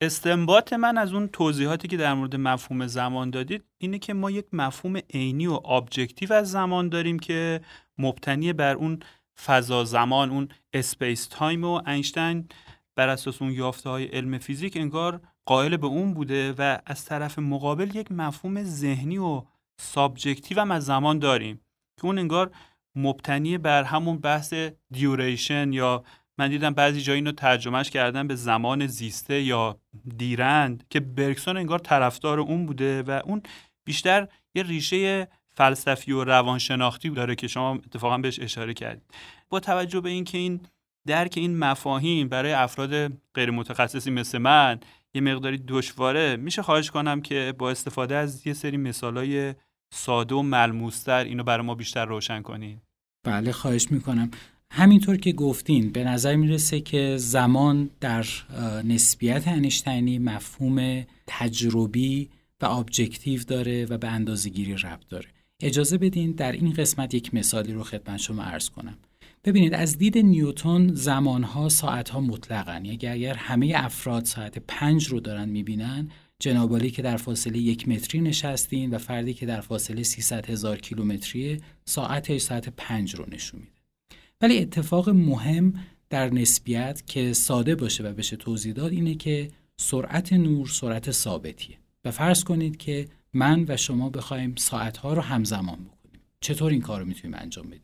استنباط 0.00 0.72
من 0.72 0.98
از 0.98 1.12
اون 1.12 1.28
توضیحاتی 1.28 1.88
که 1.88 1.96
در 1.96 2.14
مورد 2.14 2.36
مفهوم 2.36 2.86
زمان 2.86 3.30
دادید 3.30 3.64
اینه 3.78 3.98
که 3.98 4.14
ما 4.14 4.30
یک 4.30 4.46
مفهوم 4.52 4.96
عینی 5.14 5.46
و 5.46 5.52
objective 5.52 6.32
از 6.32 6.50
زمان 6.50 6.88
داریم 6.88 7.18
که 7.18 7.60
مبتنی 7.98 8.52
بر 8.52 8.74
اون 8.74 8.98
فضا 9.44 9.84
زمان 9.84 10.30
اون 10.30 10.48
space 10.72 11.26
time 11.26 11.64
و 11.64 11.88
اینشتین 11.88 12.48
بر 12.96 13.08
اساس 13.08 13.42
اون 13.42 13.52
یافته 13.52 13.90
های 13.90 14.04
علم 14.04 14.38
فیزیک 14.38 14.76
انگار 14.76 15.20
قائل 15.46 15.76
به 15.76 15.86
اون 15.86 16.14
بوده 16.14 16.54
و 16.58 16.78
از 16.86 17.04
طرف 17.04 17.38
مقابل 17.38 17.96
یک 17.96 18.12
مفهوم 18.12 18.62
ذهنی 18.62 19.18
و 19.18 19.42
subjective 19.76 20.60
هم 20.60 20.70
از 20.70 20.84
زمان 20.84 21.18
داریم 21.18 21.60
که 21.96 22.04
اون 22.04 22.18
انگار 22.18 22.50
مبتنی 22.94 23.58
بر 23.58 23.82
همون 23.82 24.18
بحث 24.18 24.54
duration 24.90 25.72
یا 25.72 26.04
من 26.38 26.48
دیدم 26.48 26.74
بعضی 26.74 27.00
جایی 27.00 27.18
اینو 27.18 27.32
ترجمهش 27.32 27.90
کردن 27.90 28.26
به 28.26 28.34
زمان 28.34 28.86
زیسته 28.86 29.42
یا 29.42 29.80
دیرند 30.16 30.84
که 30.90 31.00
برکسون 31.00 31.56
انگار 31.56 31.78
طرفدار 31.78 32.40
اون 32.40 32.66
بوده 32.66 33.02
و 33.02 33.20
اون 33.24 33.42
بیشتر 33.84 34.28
یه 34.54 34.62
ریشه 34.62 35.28
فلسفی 35.54 36.12
و 36.12 36.24
روانشناختی 36.24 37.10
داره 37.10 37.34
که 37.34 37.48
شما 37.48 37.74
اتفاقا 37.74 38.18
بهش 38.18 38.40
اشاره 38.40 38.74
کردید. 38.74 39.02
با 39.48 39.60
توجه 39.60 40.00
به 40.00 40.10
اینکه 40.10 40.38
این 40.38 40.60
درک 41.06 41.34
این 41.36 41.58
مفاهیم 41.58 42.28
برای 42.28 42.52
افراد 42.52 43.12
غیر 43.34 43.50
متخصصی 43.50 44.10
مثل 44.10 44.38
من 44.38 44.80
یه 45.14 45.20
مقداری 45.20 45.58
دشواره 45.58 46.36
میشه 46.36 46.62
خواهش 46.62 46.90
کنم 46.90 47.20
که 47.20 47.54
با 47.58 47.70
استفاده 47.70 48.14
از 48.14 48.46
یه 48.46 48.52
سری 48.52 48.76
مثالای 48.76 49.54
ساده 49.94 50.34
و 50.34 50.42
ملموستر 50.42 51.24
اینو 51.24 51.44
برای 51.44 51.66
ما 51.66 51.74
بیشتر 51.74 52.04
روشن 52.04 52.42
کنین. 52.42 52.80
بله 53.24 53.52
خواهش 53.52 53.86
می‌کنم. 53.90 54.30
همینطور 54.70 55.16
که 55.16 55.32
گفتین 55.32 55.92
به 55.92 56.04
نظر 56.04 56.36
می‌رسه 56.36 56.80
که 56.80 57.16
زمان 57.16 57.90
در 58.00 58.26
نسبیت 58.84 59.48
انیشتینی 59.48 60.18
مفهوم 60.18 61.04
تجربی 61.26 62.30
و 62.60 62.66
objective 62.66 63.42
داره 63.42 63.86
و 63.86 63.98
به 63.98 64.08
اندازه‌گیری 64.08 64.74
ربط 64.74 65.08
داره. 65.08 65.28
اجازه 65.62 65.98
بدین 65.98 66.32
در 66.32 66.52
این 66.52 66.72
قسمت 66.72 67.14
یک 67.14 67.34
مثالی 67.34 67.72
رو 67.72 67.82
خدمت 67.82 68.16
شما 68.16 68.42
عرض 68.42 68.70
کنم. 68.70 68.98
ببینید 69.44 69.74
از 69.74 69.98
دید 69.98 70.18
نیوتون 70.18 70.94
زمانها 70.94 71.68
ساعتها 71.68 72.20
مطلقن. 72.20 72.84
یعنی 72.84 73.08
اگر 73.08 73.34
همه 73.34 73.72
افراد 73.76 74.24
ساعت 74.24 74.58
پنج 74.58 75.06
رو 75.06 75.20
دارن 75.20 75.48
می‌بینن 75.48 76.08
جنابعالی 76.38 76.90
که 76.90 77.02
در 77.02 77.16
فاصله 77.16 77.58
یک 77.58 77.88
متری 77.88 78.20
نشستین 78.20 78.90
و 78.90 78.98
فردی 78.98 79.34
که 79.34 79.46
در 79.46 79.60
فاصله 79.60 80.02
300 80.02 80.50
هزار 80.50 80.78
کیلومتری 80.78 81.60
ساعتش 81.84 82.40
ساعت 82.40 82.68
پنج 82.68 83.14
رو 83.14 83.24
نشون 83.30 83.60
میده. 83.60 83.72
ولی 84.40 84.58
اتفاق 84.58 85.08
مهم 85.08 85.74
در 86.10 86.30
نسبیت 86.30 87.02
که 87.06 87.32
ساده 87.32 87.74
باشه 87.74 88.04
و 88.04 88.12
بشه 88.12 88.36
توضیح 88.36 88.72
داد 88.72 88.92
اینه 88.92 89.14
که 89.14 89.50
سرعت 89.76 90.32
نور 90.32 90.66
سرعت 90.66 91.10
ثابتیه. 91.10 91.76
و 92.04 92.10
فرض 92.10 92.44
کنید 92.44 92.76
که 92.76 93.08
من 93.34 93.64
و 93.68 93.76
شما 93.76 94.10
بخوایم 94.10 94.54
ساعتها 94.56 95.12
رو 95.12 95.22
همزمان 95.22 95.78
بکنیم. 95.84 96.20
چطور 96.40 96.72
این 96.72 96.80
کار 96.80 97.00
رو 97.00 97.06
می‌تونیم 97.06 97.38
انجام 97.40 97.66
بدیم؟ 97.66 97.80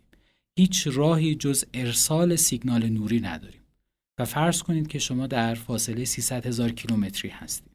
هیچ 0.57 0.87
راهی 0.87 1.35
جز 1.35 1.65
ارسال 1.75 2.37
سیگنال 2.37 2.89
نوری 2.89 3.21
نداریم. 3.21 3.61
و 4.19 4.25
فرض 4.25 4.63
کنید 4.63 4.87
که 4.87 4.99
شما 4.99 5.27
در 5.27 5.55
فاصله 5.55 6.05
300 6.05 6.47
هزار 6.47 6.71
کیلومتری 6.73 7.29
هستید. 7.29 7.73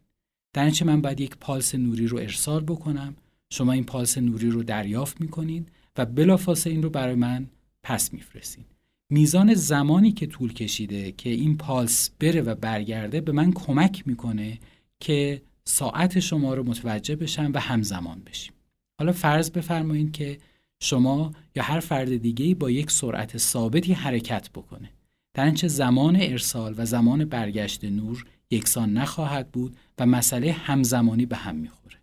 در 0.54 0.72
من 0.86 1.02
باید 1.02 1.22
یک 1.22 1.38
پالس 1.38 1.76
نوری 1.76 2.08
رو 2.08 2.18
ارسال 2.18 2.64
بکنم؟ 2.64 3.16
شما 3.50 3.72
این 3.72 3.84
پالس 3.84 4.18
نوری 4.18 4.50
رو 4.50 4.64
دریافت 4.64 5.22
می‌کنید 5.22 5.70
و 5.98 6.06
بلافاصله 6.06 6.74
این 6.74 6.84
رو 6.84 6.90
برای 6.90 7.16
من 7.16 7.48
پس 7.84 8.14
میفرستین 8.14 8.66
میزان 9.10 9.54
زمانی 9.54 10.12
که 10.12 10.28
طول 10.28 10.54
کشیده 10.54 11.12
که 11.12 11.30
این 11.30 11.58
پالس 11.58 12.10
بره 12.20 12.42
و 12.42 12.56
برگرده 12.56 13.22
به 13.22 13.32
من 13.32 13.52
کمک 13.52 14.08
می‌کنه 14.08 14.60
که 15.00 15.42
ساعت 15.66 16.20
شما 16.20 16.54
رو 16.54 16.64
متوجه 16.64 17.16
بشم 17.16 17.52
و 17.54 17.60
همزمان 17.60 18.22
بشیم. 18.26 18.54
حالا 19.00 19.12
فرض 19.12 19.52
بفرمایید 19.52 20.12
که 20.12 20.38
شما 20.80 21.32
یا 21.56 21.64
هر 21.64 21.80
فرد 21.80 22.18
دیگه 22.18 22.56
با 22.56 22.72
یک 22.72 22.92
سرعت 22.92 23.38
ثابتی 23.38 23.94
حرکت 23.94 24.50
بکنه. 24.50 24.90
در 25.34 25.46
اینچه 25.46 25.68
زمان 25.68 26.18
ارسال 26.22 26.76
و 26.78 26.86
زمان 26.86 27.26
برگشت 27.26 27.84
نور 27.84 28.26
یکسان 28.52 28.94
نخواهد 28.94 29.52
بود 29.52 29.78
و 29.98 30.06
مسئله 30.06 30.52
همزمانی 30.52 31.26
به 31.26 31.36
هم 31.36 31.56
می‌خوره. 31.56 31.98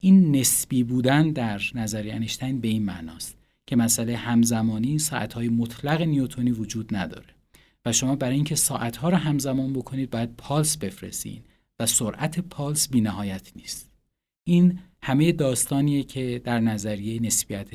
این 0.00 0.36
نسبی 0.36 0.82
بودن 0.82 1.30
در 1.30 1.62
نظریه 1.74 2.14
انیشتین 2.14 2.60
به 2.60 2.68
این 2.68 2.82
معناست 2.82 3.36
که 3.66 3.76
مسئله 3.76 4.16
همزمانی 4.16 4.98
ساعتهای 4.98 5.48
مطلق 5.48 6.02
نیوتونی 6.02 6.50
وجود 6.50 6.96
نداره 6.96 7.34
و 7.86 7.92
شما 7.92 8.16
برای 8.16 8.34
اینکه 8.34 8.54
ساعتها 8.54 9.08
رو 9.08 9.16
همزمان 9.16 9.72
بکنید 9.72 10.10
باید 10.10 10.36
پالس 10.36 10.76
بفرستین 10.76 11.42
و 11.80 11.86
سرعت 11.86 12.40
پالس 12.40 12.88
بینهایت 12.88 13.52
نیست. 13.56 13.90
این 14.44 14.78
همه 15.02 15.32
داستانیه 15.32 16.02
که 16.02 16.40
در 16.44 16.60
نظریه 16.60 17.22
نسبیت 17.22 17.68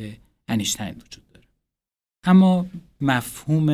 انیشتین 0.48 0.90
وجود 0.90 1.28
داره. 1.34 1.48
اما 2.24 2.66
مفهوم 3.02 3.70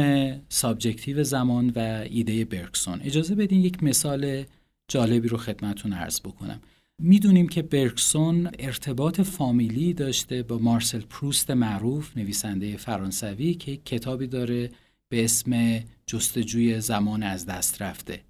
subjective 0.49 1.23
زمان 1.23 1.69
و 1.75 2.05
ایده 2.09 2.45
برگسون 2.45 3.01
اجازه 3.01 3.35
بدین 3.35 3.61
یک 3.61 3.83
مثال 3.83 4.45
جالبی 4.87 5.27
رو 5.27 5.37
خدمتون 5.37 5.93
عرض 5.93 6.19
بکنم. 6.19 6.61
می‌دونیم 7.01 7.47
که 7.47 7.61
برکسون 7.61 8.49
ارتباط 8.59 9.21
فامیلی 9.21 9.93
داشته 9.93 10.43
با 10.43 10.57
مارسل 10.57 11.01
پروست 11.01 11.51
معروف 11.51 12.17
نویسنده 12.17 12.77
فرانسوی 12.77 13.53
که 13.53 13.77
کتابی 13.77 14.27
داره 14.27 14.71
به 15.09 15.23
اسم 15.23 15.79
جستجوی 16.05 16.81
زمان 16.81 17.23
از 17.23 17.45
دست 17.45 17.81
رفته. 17.81 18.21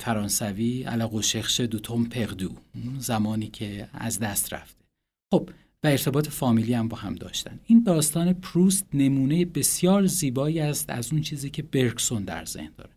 فرانسوی 0.00 0.82
علا 0.82 1.20
شخش 1.20 1.60
دو 1.60 1.78
توم 1.78 2.04
پردو 2.04 2.50
زمانی 2.98 3.46
که 3.48 3.88
از 3.92 4.18
دست 4.18 4.52
رفته. 4.52 4.84
خب 5.32 5.50
و 5.84 5.86
ارتباط 5.86 6.28
فامیلی 6.28 6.74
هم 6.74 6.88
با 6.88 6.96
هم 6.96 7.14
داشتن. 7.14 7.60
این 7.66 7.82
داستان 7.82 8.32
پروست 8.32 8.86
نمونه 8.94 9.44
بسیار 9.44 10.06
زیبایی 10.06 10.60
است 10.60 10.90
از 10.90 11.12
اون 11.12 11.22
چیزی 11.22 11.50
که 11.50 11.62
برکسون 11.62 12.24
در 12.24 12.44
ذهن 12.44 12.70
داره. 12.76 12.90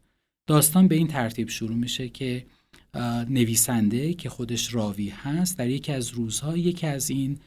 داستان 0.47 0.87
به 0.87 0.95
این 0.95 1.07
ترتیب 1.07 1.49
شروع 1.49 1.75
میشه 1.75 2.09
که 2.09 2.45
نویسنده 3.29 4.13
که 4.13 4.29
خودش 4.29 4.73
راوی 4.73 5.09
هست 5.09 5.57
در 5.57 5.69
یکی 5.69 5.91
از 5.91 6.09
روزها 6.09 6.57
یکی 6.57 6.87
از 6.87 7.09
این 7.09 7.39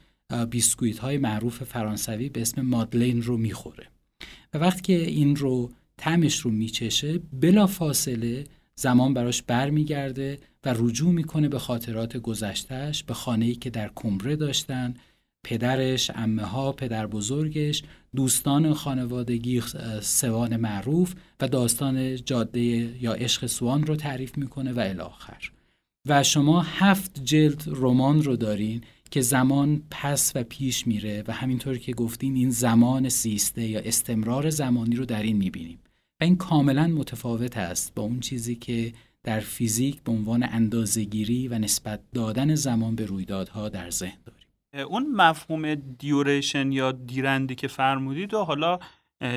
بیسکویت 0.50 0.98
های 0.98 1.18
معروف 1.18 1.62
فرانسوی 1.62 2.28
به 2.28 2.40
اسم 2.40 2.60
مادلین 2.60 3.22
رو 3.22 3.36
می‌خوره. 3.36 3.86
و 4.54 4.58
وقتی 4.58 4.82
که 4.82 5.06
این 5.06 5.36
رو 5.36 5.70
تمش 5.98 6.38
رو 6.38 6.50
میچشه 6.50 7.18
بلا 7.18 7.66
فاصله 7.66 8.44
زمان 8.76 9.14
براش 9.14 9.42
برمیگرده 9.42 10.38
و 10.64 10.74
رجوع 10.78 11.12
می‌کنه 11.12 11.48
به 11.48 11.58
خاطرات 11.58 12.16
گذشتهش 12.16 13.02
به 13.02 13.14
خانه‌ای 13.14 13.54
که 13.54 13.70
در 13.70 13.90
کمره 13.94 14.36
داشتن 14.36 14.94
پدرش، 15.44 16.10
امه 16.14 16.42
ها، 16.42 16.72
پدر 16.72 17.06
بزرگش، 17.06 17.82
دوستان 18.16 18.74
خانوادگی 18.74 19.62
سوان 20.00 20.56
معروف 20.56 21.14
و 21.40 21.48
داستان 21.48 22.16
جاده 22.16 22.60
یا 23.00 23.12
عشق 23.12 23.46
سوان 23.46 23.86
رو 23.86 23.96
تعریف 23.96 24.38
می‌کنه 24.38 24.72
و 24.72 24.80
الاخر 24.80 25.50
و 26.08 26.22
شما 26.22 26.62
هفت 26.62 27.24
جلد 27.24 27.62
رمان 27.66 28.22
رو 28.22 28.36
دارین 28.36 28.80
که 29.10 29.20
زمان 29.20 29.82
پس 29.90 30.32
و 30.34 30.42
پیش 30.42 30.86
میره 30.86 31.24
و 31.28 31.32
همینطور 31.32 31.78
که 31.78 31.92
گفتین 31.92 32.36
این 32.36 32.50
زمان 32.50 33.08
سیسته 33.08 33.66
یا 33.66 33.80
استمرار 33.80 34.50
زمانی 34.50 34.96
رو 34.96 35.04
در 35.04 35.22
این 35.22 35.36
می‌بینیم. 35.36 35.78
این 36.24 36.36
کاملا 36.36 36.86
متفاوت 36.86 37.56
است 37.56 37.94
با 37.94 38.02
اون 38.02 38.20
چیزی 38.20 38.54
که 38.54 38.92
در 39.22 39.40
فیزیک 39.40 40.02
به 40.02 40.12
عنوان 40.12 40.42
اندازهگیری 40.42 41.48
و 41.48 41.58
نسبت 41.58 42.00
دادن 42.12 42.54
زمان 42.54 42.96
به 42.96 43.06
رویدادها 43.06 43.68
در 43.68 43.90
ذهن 43.90 44.18
داریم. 44.24 44.88
اون 44.92 45.12
مفهوم 45.16 45.74
دیوریشن 45.74 46.72
یا 46.72 46.92
دیرندی 46.92 47.54
که 47.54 47.68
فرمودید 47.68 48.34
و 48.34 48.44
حالا 48.44 48.78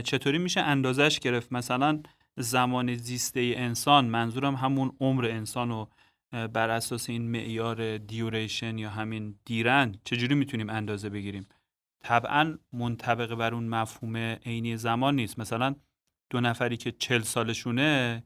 چطوری 0.04 0.38
میشه 0.38 0.62
اندازش 0.62 1.20
گرفت؟ 1.20 1.52
مثلا 1.52 2.02
زمان 2.38 2.96
زیسته 2.96 3.54
انسان 3.58 4.06
منظورم 4.06 4.56
همون 4.56 4.92
عمر 5.00 5.26
انسان 5.26 5.70
رو 5.70 5.90
بر 6.54 6.70
اساس 6.70 7.10
این 7.10 7.32
معیار 7.32 7.98
دیوریشن 7.98 8.78
یا 8.78 8.90
همین 8.90 9.36
دیرند 9.46 10.02
چجوری 10.04 10.36
می‌تونیم 10.36 10.70
اندازه 10.70 11.10
بگیریم؟ 11.10 11.48
طبعا 12.04 12.58
منطبق 12.74 13.36
بر 13.36 13.54
اون 13.54 13.68
مفهوم 13.68 14.18
عینی 14.18 14.78
زمان 14.78 15.16
نیست. 15.16 15.40
مثلا 15.40 15.76
دو 16.30 16.42
نفری 16.42 16.78
که 16.78 16.92
چل 16.92 17.22
سالشونه 17.22 18.24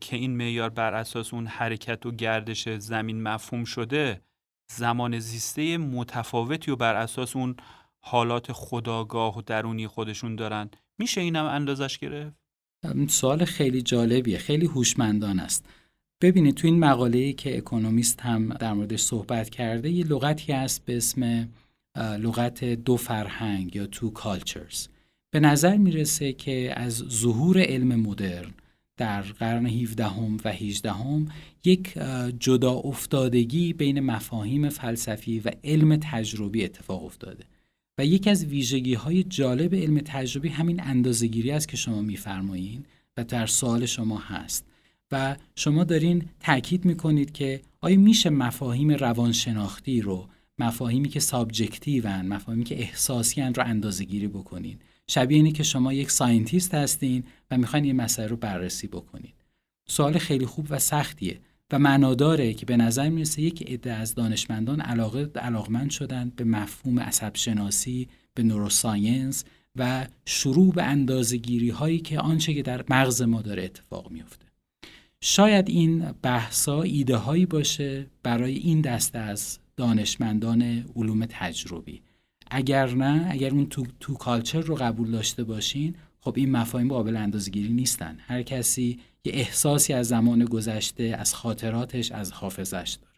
که 0.00 0.16
این 0.16 0.36
معیار 0.36 0.70
بر 0.70 0.94
اساس 0.94 1.34
اون 1.34 1.46
حرکت 1.46 2.06
و 2.06 2.10
گردش 2.10 2.68
زمین 2.68 3.22
مفهوم 3.22 3.64
شده 3.64 4.20
زمان 4.70 5.18
زیسته 5.18 5.78
متفاوتی 5.78 6.70
و 6.70 6.76
بر 6.76 6.94
اساس 6.94 7.36
اون 7.36 7.56
حالات 8.00 8.52
خداگاه 8.52 9.38
و 9.38 9.42
درونی 9.42 9.86
خودشون 9.86 10.36
دارن. 10.36 10.70
میشه 10.98 11.20
اینم 11.20 11.44
اندازش 11.44 11.98
گرفت؟ 11.98 12.36
سوال 13.08 13.44
خیلی 13.44 13.82
جالبیه 13.82 14.38
خیلی 14.38 14.66
هوشمندان 14.66 15.40
است. 15.40 15.66
ببینید 16.22 16.54
تو 16.54 16.66
این 16.66 16.78
مقاله 16.78 17.32
که 17.32 17.56
اکونومیست 17.56 18.20
هم 18.20 18.48
در 18.48 18.72
موردش 18.72 19.00
صحبت 19.00 19.50
کرده 19.50 19.90
یه 19.90 20.04
لغتی 20.04 20.52
هست 20.52 20.84
به 20.84 20.96
اسم 20.96 21.48
لغت 21.96 22.64
دو 22.64 22.96
فرهنگ 22.96 23.76
یا 23.76 23.86
تو 23.86 24.10
کالچرز 24.10 24.88
به 25.30 25.40
نظر 25.40 25.76
می‌رسه 25.76 26.32
که 26.32 26.72
از 26.76 26.94
ظهور 26.94 27.62
علم 27.62 28.00
مدرن 28.00 28.50
در 28.96 29.22
قرن 29.22 29.66
17 29.66 30.04
هم 30.04 30.36
و 30.44 30.52
18 30.52 30.92
هم 30.92 31.28
یک 31.64 31.98
جدا 32.40 32.72
افتادگی 32.72 33.72
بین 33.72 34.00
مفاهیم 34.00 34.68
فلسفی 34.68 35.40
و 35.40 35.50
علم 35.64 35.96
تجربی 35.96 36.64
اتفاق 36.64 37.04
افتاده 37.04 37.44
و 37.98 38.06
یکی 38.06 38.30
از 38.30 38.44
ویژگی 38.44 38.94
های 38.94 39.22
جالب 39.22 39.74
علم 39.74 40.00
تجربی 40.04 40.48
همین 40.48 40.80
اندازهگیری 40.82 41.50
است 41.50 41.68
که 41.68 41.76
شما 41.76 42.02
میفرمایین 42.02 42.84
و 43.16 43.24
در 43.24 43.46
سوال 43.46 43.86
شما 43.86 44.18
هست 44.18 44.64
و 45.12 45.36
شما 45.56 45.84
دارین 45.84 46.22
تاکید 46.40 46.84
می‌کنید 46.84 47.32
که 47.32 47.60
آیا 47.80 47.98
میشه 47.98 48.30
مفاهیم 48.30 48.90
روانشناختی 48.90 50.00
رو 50.00 50.28
مفاهیمی 50.58 51.08
که 51.08 51.20
subjective 51.20 52.13
ن 52.13 52.22
مفاهیمی 52.22 52.64
که 52.64 52.78
احساسی 52.78 53.42
رو 53.42 53.64
اندازهگیری 53.66 54.28
بکنین؟ 54.28 54.78
شبیه 55.08 55.36
اینه 55.36 55.52
که 55.52 55.62
شما 55.62 55.92
یک 55.92 56.10
scientist 56.10 56.74
هستین 56.74 57.24
و 57.50 57.58
می‌خواین 57.58 57.84
این 57.84 57.96
مسئله 57.96 58.26
رو 58.26 58.36
بررسی 58.36 58.86
بکنید 58.86 59.34
سوال 59.88 60.18
خیلی 60.18 60.46
خوب 60.46 60.66
و 60.70 60.78
سختیه 60.78 61.40
و 61.72 61.78
معناداره 61.78 62.54
که 62.54 62.66
به 62.66 62.76
نظر 62.76 63.08
می‌رسه 63.08 63.42
یک 63.42 63.70
عده 63.70 63.92
از 63.92 64.14
دانشمندان 64.14 64.80
علاقه 64.80 65.30
علاقمند 65.36 65.90
شدن 65.90 66.32
به 66.36 66.44
مفهوم 66.44 67.00
عصب 67.00 67.36
شناسی 67.36 68.08
به 68.34 68.42
نوروساینس 68.42 69.44
و 69.76 70.06
شروع 70.26 70.72
به 70.72 70.82
اندازه‌گیری 70.82 71.70
هایی 71.70 71.98
که 71.98 72.20
آنچه 72.20 72.54
که 72.54 72.62
در 72.62 72.84
مغز 72.90 73.22
ما 73.22 73.42
داره 73.42 73.64
اتفاق 73.64 74.10
میفته 74.10 74.46
شاید 75.20 75.68
این 75.68 76.12
بحثا 76.22 76.82
ایده 76.82 77.16
هایی 77.16 77.46
باشه 77.46 78.06
برای 78.22 78.54
این 78.54 78.80
دسته 78.80 79.18
از 79.18 79.58
دانشمندان 79.76 80.62
علوم 80.96 81.26
تجربی. 81.26 82.02
اگر 82.50 82.86
نه 82.94 83.28
اگر 83.30 83.50
اون 83.50 83.66
تو, 83.66 83.86
تو 84.00 84.14
کالچر 84.14 84.60
رو 84.60 84.74
قبول 84.74 85.10
داشته 85.10 85.44
باشین 85.44 85.94
خب 86.20 86.34
این 86.36 86.50
مفاهیم 86.50 86.88
قابل 86.88 87.16
اندازگیری 87.16 87.72
نیستن. 87.72 88.18
هر 88.20 88.42
کسی 88.42 89.00
یه 89.24 89.32
احساسی 89.32 89.92
از 89.92 90.08
زمان 90.08 90.44
گذشته 90.44 91.16
از 91.18 91.34
خاطراتش 91.34 92.12
از 92.12 92.32
حافظش 92.32 92.98
داره. 93.02 93.14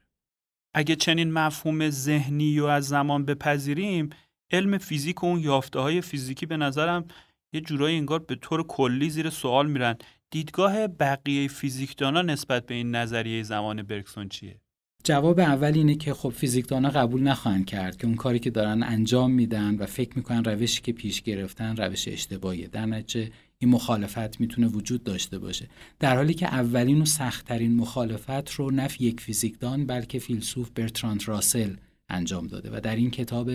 اگه 0.75 0.97
چنین 0.97 1.33
مفهوم 1.33 1.91
ذهنی 1.91 2.61
و 2.61 2.65
از 2.65 2.89
زمان 2.89 3.25
بپذیریم 3.25 4.11
علم 4.51 4.79
فیزیک 4.79 5.25
و 5.25 5.27
اون 5.27 5.41
یافته 5.41 5.81
های 5.81 6.01
فیزیکی 6.01 6.47
به 6.47 6.57
نظرم 6.57 7.05
یه 7.53 7.61
جورایی 7.61 7.97
انگار 7.97 8.19
به 8.19 8.35
طور 8.35 8.67
کلی 8.67 9.11
زیر 9.11 9.31
سوال 9.31 9.71
میرن. 9.71 9.97
دیدگاه 10.31 10.87
بقیه 10.89 11.49
فیزیکدانا 11.49 12.23
نسبت 12.23 12.67
به 12.67 12.75
این 12.75 12.95
نظریه 12.95 13.43
زمان 13.43 13.83
برکسون 13.83 14.29
چیه؟ 14.29 14.62
جواب 15.05 15.41
اول 15.41 15.73
اینه 15.75 15.95
که 15.95 16.15
خب 16.15 16.29
فیزیکدانا 16.29 16.91
قبول 16.91 17.23
نخواهند 17.23 17.67
کرد 17.67 17.97
که 17.97 18.07
اون 18.07 18.17
کاری 18.17 18.39
که 18.39 18.51
دارن 18.51 18.83
انجام 18.83 19.31
میدن 19.31 19.75
و 19.75 19.87
فکر 19.87 20.11
می‌کنن 20.17 20.45
روشی 20.45 20.83
که 20.83 20.93
پیش 20.93 21.23
گرفتن 21.23 21.77
روش 21.77 22.09
اشتباهیه. 22.09 22.69
در 22.69 22.87
نتیجه 22.87 23.31
این 23.59 23.71
مخالفت 23.71 24.41
می‌تونه 24.41 24.67
وجود 24.67 25.05
داشته 25.05 25.39
باشه. 25.39 25.69
در 25.99 26.17
حالی 26.17 26.35
که 26.35 26.47
اولین 26.47 27.03
و 27.03 27.05
سختترین 27.05 27.77
مخالفت 27.77 28.51
رو 28.51 28.71
نف 28.71 29.01
یک 29.01 29.21
فیزیکدان 29.21 29.87
بلکه 29.87 30.19
فیلسوف 30.19 30.71
برتراند 30.71 31.29
راسل 31.29 31.75
انجام 32.09 32.47
داده 32.47 32.71
و 32.77 32.81
در 32.81 32.97
این 32.97 33.11
کتاب 33.11 33.51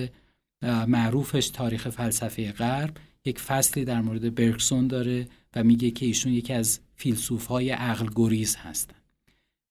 معروفش 0.87 1.49
تاریخ 1.49 1.89
فلسفه 1.89 2.51
غرب 2.51 2.97
یک 3.25 3.39
فصلی 3.39 3.85
در 3.85 4.01
مورد 4.01 4.35
برکسون 4.35 4.87
داره 4.87 5.27
و 5.55 5.63
میگه 5.63 5.91
که 5.91 6.05
ایشون 6.05 6.33
یکی 6.33 6.53
از 6.53 6.79
فیلسوف 6.95 7.45
های 7.45 7.69
عقل 7.69 8.07
گریز 8.15 8.55
هستن. 8.55 8.95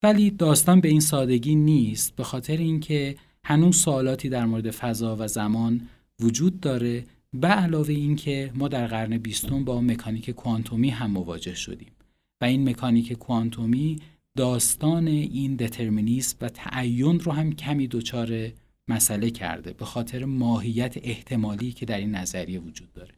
ولی 0.07 0.31
داستان 0.31 0.81
به 0.81 0.89
این 0.89 1.01
سادگی 1.01 1.55
نیست 1.55 2.17
به 2.17 2.25
خاطر 2.25 2.57
اینکه 2.57 3.17
هنوز 3.45 3.77
سوالاتی 3.77 4.29
در 4.29 4.47
مورد 4.47 4.71
فضا 4.71 5.17
و 5.19 5.29
زمان 5.29 5.89
وجود 6.21 6.61
داره 6.61 7.05
به 7.33 7.49
علاوه 7.49 7.91
اینکه 7.91 8.53
ما 8.55 8.69
در 8.69 8.87
قرن 8.87 9.19
بیستم 9.19 9.65
با 9.65 9.81
مکانیک 9.81 10.31
کوانتومی 10.31 10.91
هم 10.91 11.11
مواجه 11.11 11.55
شدیم 11.55 11.93
و 12.41 12.45
این 12.45 12.69
مکانیک 12.69 13.13
کوانتومی 13.13 13.97
داستان 14.37 15.09
این 15.09 15.57
دترمینیسم 15.57 16.37
و 16.41 16.49
تعین 16.49 17.21
رو 17.21 17.33
هم 17.33 17.53
کمی 17.53 17.89
دچار 17.89 18.49
مسئله 18.89 19.31
کرده 19.31 19.73
به 19.73 19.85
خاطر 19.85 20.25
ماهیت 20.25 20.95
احتمالی 21.03 21.73
که 21.73 21.87
در 21.87 21.99
این 21.99 22.15
نظریه 22.15 22.61
وجود 22.61 22.93
داره. 22.93 23.15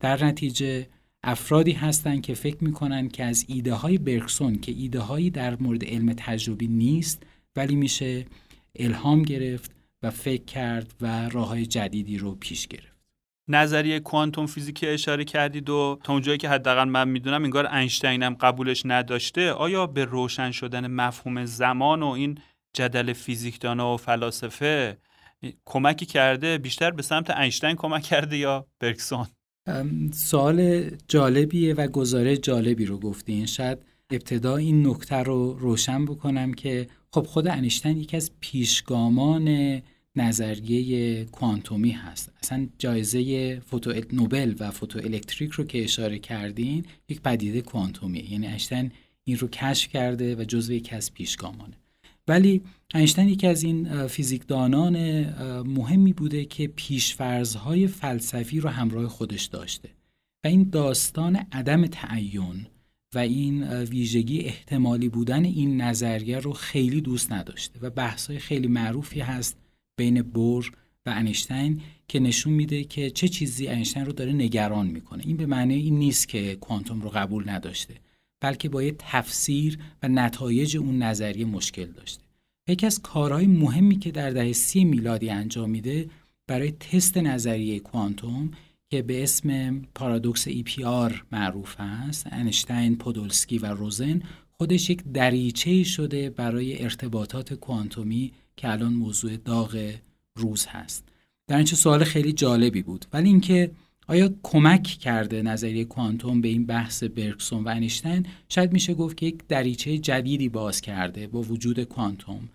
در 0.00 0.24
نتیجه 0.24 0.86
افرادی 1.30 1.72
هستند 1.72 2.22
که 2.22 2.34
فکر 2.34 2.64
می‌کنن 2.64 3.08
که 3.08 3.24
از 3.24 3.44
ایده 3.48 3.74
های 3.74 3.98
برکسون 3.98 4.58
که 4.58 4.72
ایده 4.72 5.00
هایی 5.00 5.30
در 5.30 5.56
مورد 5.60 5.84
علم 5.84 6.12
تجربی 6.16 6.66
نیست 6.66 7.22
ولی 7.56 7.74
میشه 7.74 8.26
الهام 8.78 9.22
گرفت 9.22 9.70
و 10.02 10.10
فکر 10.10 10.44
کرد 10.44 10.94
و 11.00 11.28
راه 11.28 11.48
های 11.48 11.66
جدیدی 11.66 12.18
رو 12.18 12.34
پیش 12.34 12.66
گرفت. 12.66 12.96
نظریه 13.48 14.00
کوانتوم 14.00 14.46
فیزیکی 14.46 14.86
اشاره 14.86 15.24
کردید 15.24 15.70
و 15.70 15.98
تا 16.04 16.12
اونجایی 16.12 16.38
که 16.38 16.48
حداقل 16.48 16.84
من 16.84 17.08
می‌دونم 17.08 17.44
انگار 17.44 17.66
اینشتین 17.66 18.22
هم 18.22 18.34
قبولش 18.34 18.82
نداشته. 18.84 19.52
آیا 19.52 19.86
به 19.86 20.04
روشن 20.04 20.50
شدن 20.50 20.86
مفهوم 20.86 21.44
زمان 21.44 22.02
و 22.02 22.06
این 22.06 22.38
جدل 22.72 23.12
فیزیکدانا 23.12 23.94
و 23.94 23.96
فلاسفه 23.96 24.98
کمکی 25.64 26.06
کرده؟ 26.06 26.58
بیشتر 26.58 26.90
به 26.90 27.02
سمت 27.02 27.30
اینشتین 27.30 27.74
کمک 27.74 28.02
کرده 28.02 28.36
یا 28.36 28.66
برکسون؟ 28.80 29.26
سوال 30.12 30.90
جالبیه 31.08 31.74
و 31.74 31.86
گزاره 31.86 32.36
جالبی 32.36 32.84
رو 32.84 32.98
گفتین. 32.98 33.46
شاید 33.46 33.78
ابتدا 34.10 34.56
این 34.56 34.86
نکته 34.86 35.16
رو 35.16 35.52
روشن 35.58 36.04
بکنم 36.04 36.54
که 36.54 36.86
خب 37.10 37.22
خود 37.22 37.48
انیشتین 37.48 37.96
یکی 37.96 38.16
از 38.16 38.30
پیشگامان 38.40 39.80
نظریه 40.16 41.24
کوانتومی 41.24 41.90
هست. 41.90 42.32
اصلا 42.42 42.68
جایزه 42.78 43.60
فوتو 43.60 43.92
نوبل 44.12 44.54
و 44.60 44.70
فوتو 44.70 44.98
الکتریک 44.98 45.50
رو 45.50 45.64
که 45.64 45.84
اشاره 45.84 46.18
کردین 46.18 46.84
یک 47.08 47.20
پدیده 47.20 47.60
کوانتومیه. 47.60 48.32
یعنی 48.32 48.46
انیشتین 48.46 48.92
این 49.24 49.38
رو 49.38 49.48
کشف 49.48 49.88
کرده 49.88 50.36
و 50.36 50.44
جزو 50.44 50.72
یکی 50.72 50.96
از 50.96 51.14
پیشگامانه. 51.14 51.76
ولی 52.28 52.62
اینشتین 52.94 53.28
یکی 53.28 53.46
از 53.46 53.62
این 53.62 54.06
فیزیکدانان 54.06 54.96
مهمی 55.62 56.12
بوده 56.12 56.44
که 56.44 56.66
پیشفرزهای 56.66 57.86
فلسفی 57.86 58.60
رو 58.60 58.68
همراه 58.68 59.08
خودش 59.08 59.44
داشته 59.44 59.88
و 60.44 60.48
این 60.48 60.70
داستان 60.70 61.36
عدم 61.52 61.86
تعین 61.86 62.66
و 63.14 63.18
این 63.18 63.64
ویژگی 63.64 64.40
احتمالی 64.40 65.08
بودن 65.08 65.44
این 65.44 65.80
نظریه 65.80 66.38
رو 66.38 66.52
خیلی 66.52 67.00
دوست 67.00 67.32
نداشته 67.32 67.80
و 67.82 67.90
بحثای 67.90 68.38
خیلی 68.38 68.68
معروفی 68.68 69.20
هست 69.20 69.56
بین 69.98 70.22
بور 70.22 70.72
و 71.06 71.10
انیشتین 71.10 71.80
که 72.08 72.20
نشون 72.20 72.52
میده 72.52 72.84
که 72.84 73.10
چه 73.10 73.28
چیزی 73.28 73.68
انیشتین 73.68 74.06
رو 74.06 74.12
داره 74.12 74.32
نگران 74.32 74.86
می‌کنه. 74.86 75.22
این 75.26 75.36
به 75.36 75.46
معنی 75.46 75.74
این 75.74 75.98
نیست 75.98 76.28
که 76.28 76.54
کوانتوم 76.54 77.00
رو 77.00 77.08
قبول 77.08 77.50
نداشته. 77.50 77.94
بلکه 78.40 78.68
با 78.68 78.82
یه 78.82 78.94
تفسیر 78.98 79.78
و 80.02 80.08
نتایج 80.08 80.76
اون 80.76 81.02
نظریه 81.02 81.44
مشکل 81.44 81.86
داشته. 81.86 82.22
یکی 82.68 82.86
از 82.86 83.02
کارهای 83.02 83.46
مهمی 83.46 83.98
که 83.98 84.10
در 84.10 84.30
دهه 84.30 84.52
سی 84.52 84.84
میلادی 84.84 85.30
انجام 85.30 85.70
میده 85.70 86.10
برای 86.46 86.70
تست 86.70 87.18
نظریه 87.18 87.80
کوانتوم 87.80 88.50
که 88.90 89.02
به 89.02 89.22
اسم 89.22 89.78
پارادوکس 89.94 90.48
آر 90.84 91.24
معروف 91.32 91.76
است 91.78 92.26
انشتین، 92.30 92.96
پودولسکی 92.96 93.58
و 93.58 93.66
روزن 93.66 94.22
خودش 94.58 94.90
یک 94.90 95.02
دریچه 95.14 95.84
شده 95.84 96.30
برای 96.30 96.82
ارتباطات 96.82 97.54
کوانتومی 97.54 98.32
که 98.56 98.70
الان 98.70 98.94
موضوع 98.94 99.36
داغ 99.36 99.94
روز 100.36 100.66
هست. 100.66 101.08
در 101.46 101.56
اینچه 101.56 101.76
سوال 101.76 102.04
خیلی 102.04 102.32
جالبی 102.32 102.82
بود. 102.82 103.06
ولی 103.12 103.28
اینکه 103.28 103.70
آیا 104.10 104.34
کمک 104.42 104.82
کرده 104.82 105.42
نظریه 105.42 105.84
کوانتوم 105.84 106.40
به 106.40 106.48
این 106.48 106.66
بحث 106.66 107.02
برکسون 107.02 107.64
و 107.64 107.68
انیشتین 107.68 108.26
شاید 108.48 108.72
میشه 108.72 108.94
گفت 108.94 109.16
که 109.16 109.26
یک 109.26 109.46
دریچه 109.48 109.98
جدیدی 109.98 110.48
باز 110.48 110.80
کرده 110.80 111.26
با 111.26 111.42
وجود 111.42 111.82
کوانتوم 111.82 112.48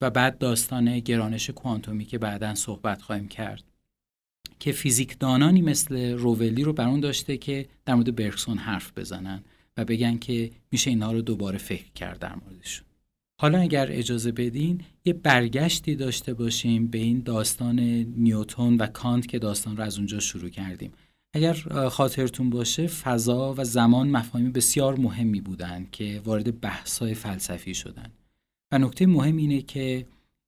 و 0.00 0.10
بعد 0.10 0.38
داستان 0.38 1.00
گرانش 1.00 1.50
کوانتومی 1.50 2.04
که 2.04 2.18
بعدا 2.18 2.54
صحبت 2.54 3.02
خواهیم 3.02 3.28
کرد. 3.28 3.64
که 4.58 4.72
فیزیکدانانی 4.72 5.62
مثل 5.62 6.12
روولی 6.12 6.62
رو 6.64 6.72
بر 6.72 6.88
اون 6.88 7.00
داشته 7.00 7.36
که 7.36 7.66
در 7.84 7.94
مورد 7.94 8.16
برکسون 8.16 8.58
حرف 8.58 8.98
بزنن 8.98 9.44
و 9.76 9.84
بگن 9.84 10.18
که 10.18 10.50
میشه 10.72 10.90
اینها 10.90 11.12
رو 11.12 11.22
دوباره 11.22 11.58
فکر 11.58 11.92
کرد 11.94 12.18
در 12.18 12.34
موردشون. 12.34 12.86
حالا 13.38 13.58
اگر 13.58 13.86
اجازه 13.90 14.32
بدین 14.32 14.80
یه 15.04 15.12
برگشتی 15.12 15.94
داشته 15.94 16.34
باشیم 16.34 16.86
به 16.86 16.98
این 16.98 17.20
داستان 17.20 17.80
نیوتون 18.16 18.76
و 18.76 18.86
کانت 18.86 19.26
که 19.26 19.38
داستان 19.38 19.76
رو 19.76 19.82
از 19.82 19.98
اونجا 19.98 20.20
شروع 20.20 20.48
کردیم. 20.48 20.92
اگر 21.34 21.52
خاطرتون 21.88 22.50
باشه 22.50 22.86
فضا 22.86 23.54
و 23.58 23.64
زمان 23.64 24.08
مفاهیم 24.08 24.52
بسیار 24.52 24.98
مهمی 24.98 25.40
بودن 25.40 25.86
که 25.92 26.22
وارد 26.24 26.60
بحث‌های 26.60 27.14
فلسفی 27.14 27.74
شدن. 27.74 28.10
و 28.72 28.78
نکته 28.78 29.06
مهم 29.06 29.36
اینه 29.36 29.62
که 29.62 30.06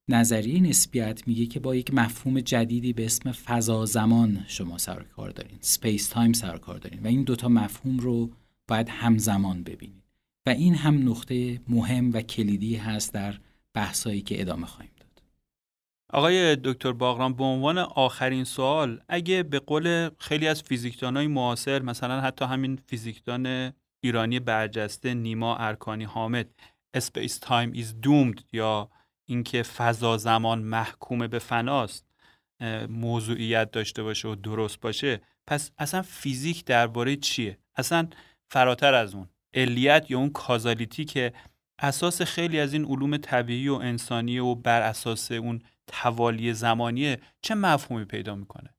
نظریه 0.09 0.61
نسبیت 0.61 1.29
میگه 1.29 1.47
که 1.47 1.61
با 1.61 1.75
یک 1.75 1.95
مفهوم 1.95 2.41
جدیدی 2.41 2.93
به 2.93 3.05
اسم 3.05 3.33
فضا 3.33 3.87
زمان 3.87 4.45
شما 4.47 4.79
سر 4.79 5.03
کار 5.03 5.31
دارین 5.31 5.59
space 5.61 6.09
time 6.09 6.33
سر 6.33 6.57
کار 6.57 6.79
دارین. 6.79 7.03
و 7.03 7.07
این 7.07 7.23
دوتا 7.23 7.49
مفهوم 7.49 7.99
رو 7.99 8.31
باید 8.69 8.89
همزمان 8.89 9.63
ببینید. 9.63 10.08
و 10.49 10.51
این 10.51 10.75
هم 10.75 11.09
نقطه 11.11 11.61
مهم 11.69 12.13
و 12.13 12.23
کلیدی 12.23 12.77
هست 12.77 13.15
در 13.15 13.35
بحثایی 13.75 14.23
که 14.23 14.41
ادامه 14.41 14.67
خواهیم 14.67 14.93
داد. 15.01 15.23
آقای 16.13 16.57
دکتر 16.57 16.93
باغرام 16.93 17.35
به 17.35 17.45
عنوان 17.45 17.79
آخرین 17.79 18.45
سوال 18.45 19.01
اگه 19.09 19.43
به 19.43 19.59
قول 19.59 20.11
خیلی 20.19 20.49
از 20.49 20.63
فیزیکدانای 20.63 21.27
معاصر 21.27 21.83
مثلا 21.83 22.21
حتی 22.21 22.45
همین 22.45 22.79
فیزیکدان 22.87 23.73
ایرانی 24.01 24.41
برجسته 24.41 25.15
نیما 25.15 25.57
ارکانی 25.57 26.05
حامد 26.05 26.47
space 26.95 27.39
time 27.39 27.73
is 27.73 28.07
doomed 28.07 28.43
یا 28.53 28.91
اینکه 29.25 29.63
فضا 29.63 30.17
زمان 30.17 30.63
محکوم 30.63 31.27
به 31.27 31.39
فناست 31.39 32.07
موضوعیت 32.89 33.71
داشته 33.71 34.03
باشه 34.03 34.29
و 34.29 34.35
درست 34.35 34.81
باشه 34.81 35.21
پس 35.47 35.71
اصلا 35.79 36.03
فیزیک 36.03 36.65
درباره 36.65 37.17
چیه؟ 37.17 37.59
اصلا 37.77 38.09
فراتر 38.51 38.95
از 38.95 39.15
اون. 39.15 39.29
علیت 39.55 40.07
یا 40.09 40.19
اون 40.19 40.31
causality 40.31 41.05
که 41.05 41.33
اساس 41.79 42.23
خیلی 42.23 42.61
از 42.61 42.73
این 42.73 42.85
علوم 42.85 43.17
طبیعی 43.17 43.69
و 43.69 43.75
انسانی 43.75 44.39
و 44.39 44.55
بر 44.55 44.83
اساس 44.83 45.33
اون 45.33 45.63
توالی 45.87 46.55
زمانیه 46.55 47.21
چه 47.43 47.55
مفهومی 47.55 48.05
پیدا 48.05 48.35
می‌کنه؟ 48.35 48.75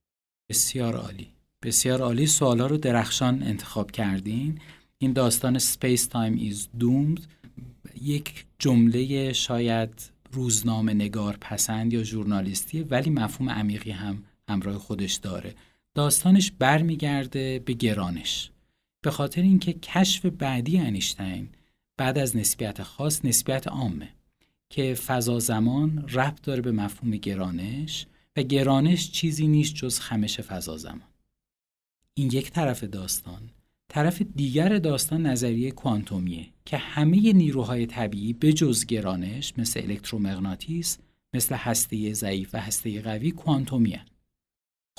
بسیار 0.50 0.96
عالی. 0.96 1.28
بسیار 1.64 2.02
عالی. 2.02 2.28
سوالا 2.28 2.68
رو 2.68 2.78
درخشان 2.78 3.44
انتخاب 3.44 3.92
کردین. 3.92 4.60
این 4.98 5.14
داستان 5.14 5.60
Space 5.60 6.04
Time 6.14 6.52
is 6.52 6.82
Doomed 6.82 7.22
یک 8.02 8.46
جمله 8.60 9.34
شاید 9.34 10.12
روزنامه 10.32 10.94
نگار 10.94 11.38
پسند 11.42 11.94
یا 11.94 12.04
ژورنالیستی 12.04 12.84
ولی 12.84 13.10
مفهوم 13.10 13.50
عمیقی 13.50 13.92
هم 13.92 14.24
همراه 14.50 14.78
خودش 14.78 15.14
داره. 15.14 15.56
داستانش 15.96 16.52
برمیگرده 16.60 17.60
به 17.60 17.74
گرانش. 17.74 18.52
به 19.02 19.12
خاطر 19.12 19.42
اینکه 19.42 19.74
کشف 19.74 20.26
بعدی 20.26 20.78
انیشتین 20.78 21.50
بعد 21.98 22.18
از 22.18 22.38
نسبیت 22.38 22.84
خاص 22.84 23.26
نسبیت 23.26 23.68
عامه 23.68 24.10
که 24.70 24.94
فضا 24.94 25.40
زمان 25.40 26.08
ربط 26.08 26.42
داره 26.42 26.62
به 26.62 26.72
مفهوم 26.72 27.12
گرانش 27.12 28.06
و 28.38 28.44
گرانش 28.44 29.12
چیزی 29.12 29.48
نیست 29.48 29.76
جز 29.76 30.00
خمش 30.00 30.40
فضا 30.40 30.78
زمان. 30.78 31.10
این 32.14 32.30
یک 32.34 32.52
طرف 32.52 32.84
داستان 32.84 33.50
طرف 33.88 34.22
دیگر 34.36 34.78
داستان 34.78 35.26
نظریه 35.26 35.72
کوانتومیه 35.72 36.48
که 36.66 36.78
همه 36.78 37.34
نیروهای 37.34 37.86
طبیعی 37.86 38.34
به 38.34 38.54
جز 38.54 38.86
گرانش 38.86 39.54
مثل 39.58 39.82
الکترومغناطیس 39.84 40.98
مثل 41.34 41.56
هسته 41.56 42.14
ضعیف 42.14 42.56
و 42.56 42.58
هسته 42.58 43.02
قوی 43.02 43.32
کوانتومی 43.32 44.00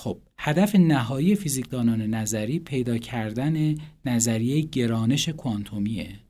خب 0.00 0.18
هدف 0.38 0.74
نهایی 0.74 1.34
فیزیکدانان 1.34 2.02
نظری 2.02 2.58
پیدا 2.58 2.98
کردن 2.98 3.74
نظریه 4.04 4.60
گرانش 4.60 5.28
کوانتومیه. 5.28 6.20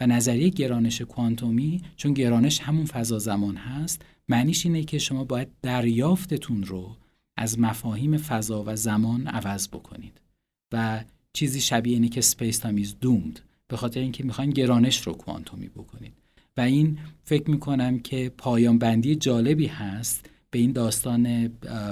و 0.00 0.06
نظریه 0.06 0.48
گرانش 0.48 1.00
کوانتومی 1.02 1.82
چون 1.96 2.12
گرانش 2.12 2.60
همون 2.60 2.84
فضا 2.86 3.18
زمان 3.18 3.56
هست 3.56 4.02
معنیش 4.28 4.66
اینه 4.66 4.84
که 4.84 4.98
شما 4.98 5.24
باید 5.24 5.48
دریافتتون 5.62 6.62
رو 6.62 6.96
از 7.36 7.58
مفاهیم 7.58 8.16
فضا 8.16 8.64
و 8.66 8.76
زمان 8.76 9.26
عوض 9.26 9.68
بکنید. 9.68 10.20
و 10.72 11.04
چیزی 11.32 11.60
شبیه 11.60 11.94
اینه 11.94 12.08
که 12.08 12.20
space 12.20 12.58
time 12.58 12.82
doomed 13.00 13.40
به 13.68 13.76
خاطر 13.76 14.00
اینکه 14.00 14.24
می‌خواین 14.24 14.50
گرانش 14.50 15.06
رو 15.06 15.12
کوانتومی 15.12 15.68
بکنید. 15.68 16.12
و 16.56 16.60
این 16.60 16.98
فکر 17.24 17.50
می‌کنم 17.50 17.98
که 17.98 18.32
پایان 18.38 18.78
بندی 18.78 19.16
جالبی 19.16 19.66
هست 19.66 20.30
به 20.50 20.58
این 20.58 20.72
داستان 20.72 21.48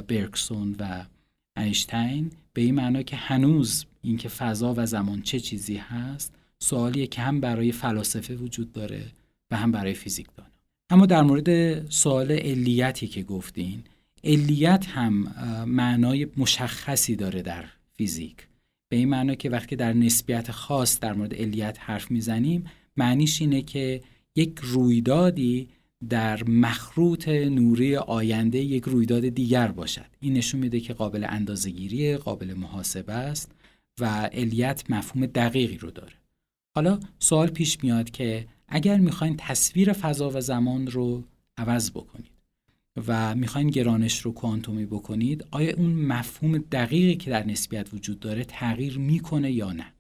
برگسون 0.09 0.77
و 0.79 1.05
اینشتین 1.57 2.31
به 2.53 2.63
این 2.63 2.75
معنا 2.75 3.03
که 3.03 3.17
هنوز 3.17 3.85
اینکه 4.03 4.29
فضا 4.29 4.75
و 4.77 4.87
زمان 4.87 5.23
چه 5.23 5.41
چیزی 5.41 5.77
هست 5.77 6.35
سوالیه 6.59 7.07
که 7.07 7.21
هم 7.21 7.41
برای 7.41 7.73
فلاسفه 7.73 8.35
وجود 8.35 8.73
داره 8.73 9.03
و 9.51 9.57
هم 9.57 9.73
برای 9.73 9.95
فیزیک 9.95 10.27
دانه 10.37 10.51
اما 10.91 11.07
در 11.07 11.23
مورد 11.23 11.91
سوال 11.91 12.33
علیتی 12.33 13.07
که 13.07 13.23
گفتین 13.23 13.83
علیت 14.25 14.87
هم 14.87 15.13
معنای 15.67 16.27
مشخصی 16.37 17.17
داره 17.17 17.43
در 17.43 17.65
فیزیک. 17.97 18.37
به 18.89 18.97
این 18.97 19.09
معنا 19.09 19.35
که 19.35 19.51
وقتی 19.51 19.77
در 19.77 19.93
نسبیت 19.93 20.51
خاص 20.51 21.01
در 21.01 21.13
مورد 21.13 21.35
علیت 21.35 21.79
حرف 21.81 22.11
می‌زنیم 22.11 22.65
معنیش 22.97 23.41
اینه 23.41 23.63
که 23.63 24.01
یک 24.37 24.59
رویدادی 24.63 25.69
در 26.09 26.45
مخروط 26.45 27.29
نوری 27.29 27.97
آینده 27.97 28.59
یک 28.59 28.85
رویداد 28.85 29.29
دیگر 29.29 29.69
باشد. 29.69 30.07
این 30.21 30.35
نشون 30.35 30.61
میده 30.61 30.81
که 30.81 30.95
قابل 30.95 31.27
اندازهگیری 31.29 32.17
قابل 32.17 32.55
محاسبه 32.55 33.13
است 33.13 33.53
و 34.01 34.07
علیت 34.33 34.91
مفهوم 34.91 35.27
دقیقی 35.27 35.77
رو 35.77 35.91
داره. 35.91 36.13
حالا 36.75 37.01
سوال 37.19 37.49
پیش 37.49 37.85
میاد 37.85 38.11
که 38.11 38.47
اگر 38.69 38.97
می‌خواین 38.97 39.35
تصویر 39.39 39.93
فضا 39.93 40.31
و 40.31 40.41
زمان 40.41 40.87
رو 40.87 41.25
عوض 41.57 41.91
بکنید 41.91 42.31
و 43.07 43.35
می‌خواین 43.35 43.71
گرانش 43.71 44.21
رو 44.21 44.33
کوانتومی 44.33 44.87
بکنید 44.87 45.47
آیا 45.51 45.77
اون 45.77 45.91
مفهوم 45.91 46.59
دقیقی 46.59 47.17
که 47.17 47.31
در 47.31 47.47
نسبیت 47.47 47.95
وجود 47.95 48.21
داره 48.21 48.45
تغییر 48.45 48.99
می‌کنه 48.99 49.53
یا 49.53 49.73
نه؟ 49.73 49.93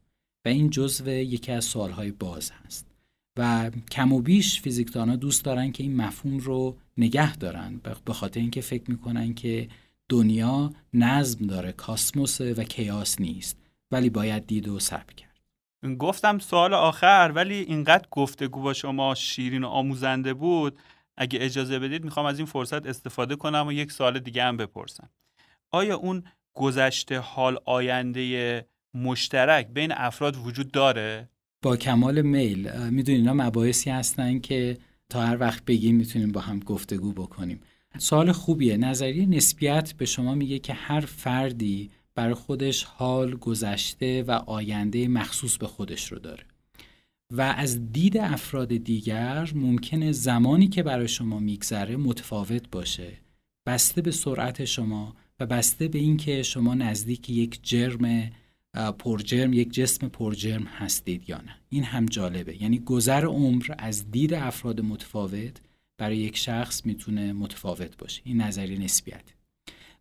و 0.45 0.49
این 0.49 0.71
جزو 0.71 1.09
یکی 1.09 1.53
از 1.53 1.65
سوالهای 1.65 2.11
باز 2.11 2.51
هست. 2.51 2.96
و 3.37 3.71
کم 3.91 4.13
و 4.13 4.21
بیش 4.21 4.61
فیزیکدانا 4.61 5.17
دوست 5.17 5.45
دارن 5.45 5.73
که 5.73 5.83
این 5.83 5.97
مفهوم 5.97 6.39
رو 6.39 6.77
نگه 6.97 7.37
دارن. 7.37 7.81
به 8.05 8.13
خاطر 8.13 8.41
اینکه 8.41 8.61
فکر 8.61 8.91
می‌کنن 8.91 9.35
که 9.35 9.69
دنیا 10.09 10.71
نظم 10.95 11.47
داره 11.47 11.73
کاسموس 11.73 12.41
و 12.41 12.65
کیاس 12.65 13.21
نیست. 13.21 13.59
ولی 13.91 14.11
باید 14.11 14.47
دید 14.47 14.69
و 14.69 14.79
سب 14.79 15.11
کرد. 15.11 15.27
گفتم 15.99 16.39
سوال 16.39 16.75
آخر 16.75 17.33
ولی 17.35 17.55
اینقدر 17.55 18.09
گفتگو 18.11 18.63
با 18.63 18.73
شما 18.73 19.15
شیرین 19.15 19.65
و 19.65 19.69
آموزنده 19.69 20.35
بود. 20.35 20.79
اگه 21.17 21.39
اجازه 21.43 21.79
بدید 21.79 22.05
می‌خوام 22.05 22.27
از 22.27 22.39
این 22.39 22.47
فرصت 22.47 22.87
استفاده 22.87 23.37
کنم 23.37 23.67
و 23.67 23.73
یک 23.73 23.93
سوال 23.93 24.19
دیگه 24.19 24.45
هم 24.45 24.57
بپرسم. 24.57 25.11
آیا 25.71 25.97
اون 25.97 26.25
گذشته 26.55 27.19
حال 27.19 27.59
آینده 27.65 28.67
مشترک 28.95 29.69
بین 29.69 29.93
افراد 29.93 30.37
وجود 30.37 30.71
داره؟ 30.71 31.29
با 31.67 31.77
کمال 31.77 32.23
میل 32.23 32.71
می‌دونین 32.91 33.21
اینا 33.21 33.47
مباحثی 33.47 33.91
هستن 33.91 34.39
که 34.39 34.79
تا 35.09 35.23
هر 35.27 35.41
وقت 35.41 35.65
بگیم 35.65 35.97
می‌تونیم 35.97 36.33
با 36.33 36.41
هم 36.41 36.59
گفتگو 36.61 37.13
بکنیم. 37.13 37.61
سوال 37.99 38.33
خوبیه. 38.33 38.77
نظریه 38.77 39.27
نسبیت 39.27 39.93
به 39.93 40.05
شما 40.05 40.35
میگه 40.35 40.59
که 40.59 40.73
هر 40.73 41.01
فردی 41.01 41.91
برای 42.15 42.35
خودش 42.35 42.85
حال 42.85 43.35
گذشته 43.35 44.23
و 44.23 44.31
آینده 44.31 45.09
مخصوص 45.09 45.57
به 45.57 45.67
خودش 45.67 46.13
رو 46.13 46.19
داره. 46.19 46.45
و 47.31 47.41
از 47.41 47.93
دید 47.93 48.19
افراد 48.19 48.77
دیگر 48.77 49.51
ممکنه 49.55 50.13
زمانی 50.13 50.69
که 50.69 50.83
برای 50.83 51.09
شما 51.09 51.39
میگذره 51.39 51.97
متفاوت 51.97 52.71
باشه. 52.71 53.13
بسته 53.67 54.03
به 54.03 54.11
سرعت 54.11 54.65
شما 54.65 55.17
و 55.41 55.47
بسته 55.47 55.89
به 55.89 55.99
اینکه 55.99 56.43
شما 56.43 56.75
نزدیک 56.75 57.31
یک 57.31 57.61
جرم 57.63 58.31
پرجرم 58.99 59.53
یک 59.53 59.73
جسم 59.73 60.09
پرجرم 60.09 60.63
هستید 60.63 61.31
یا 61.31 61.37
نه. 61.37 61.57
این 61.69 61.85
هم 61.85 62.07
جالبه. 62.07 62.63
یعنی 62.63 62.79
گذر 62.79 63.25
عمر 63.25 63.65
از 63.79 64.11
دید 64.11 64.35
افراد 64.35 64.81
متفاوت 64.81 65.61
برای 65.99 66.17
یک 66.17 66.37
شخص 66.37 66.87
می‌تونه 66.87 67.33
متفاوت 67.33 67.97
باشه. 67.97 68.21
این 68.25 68.41
نظریه 68.41 68.79
نسبیت. 68.79 69.25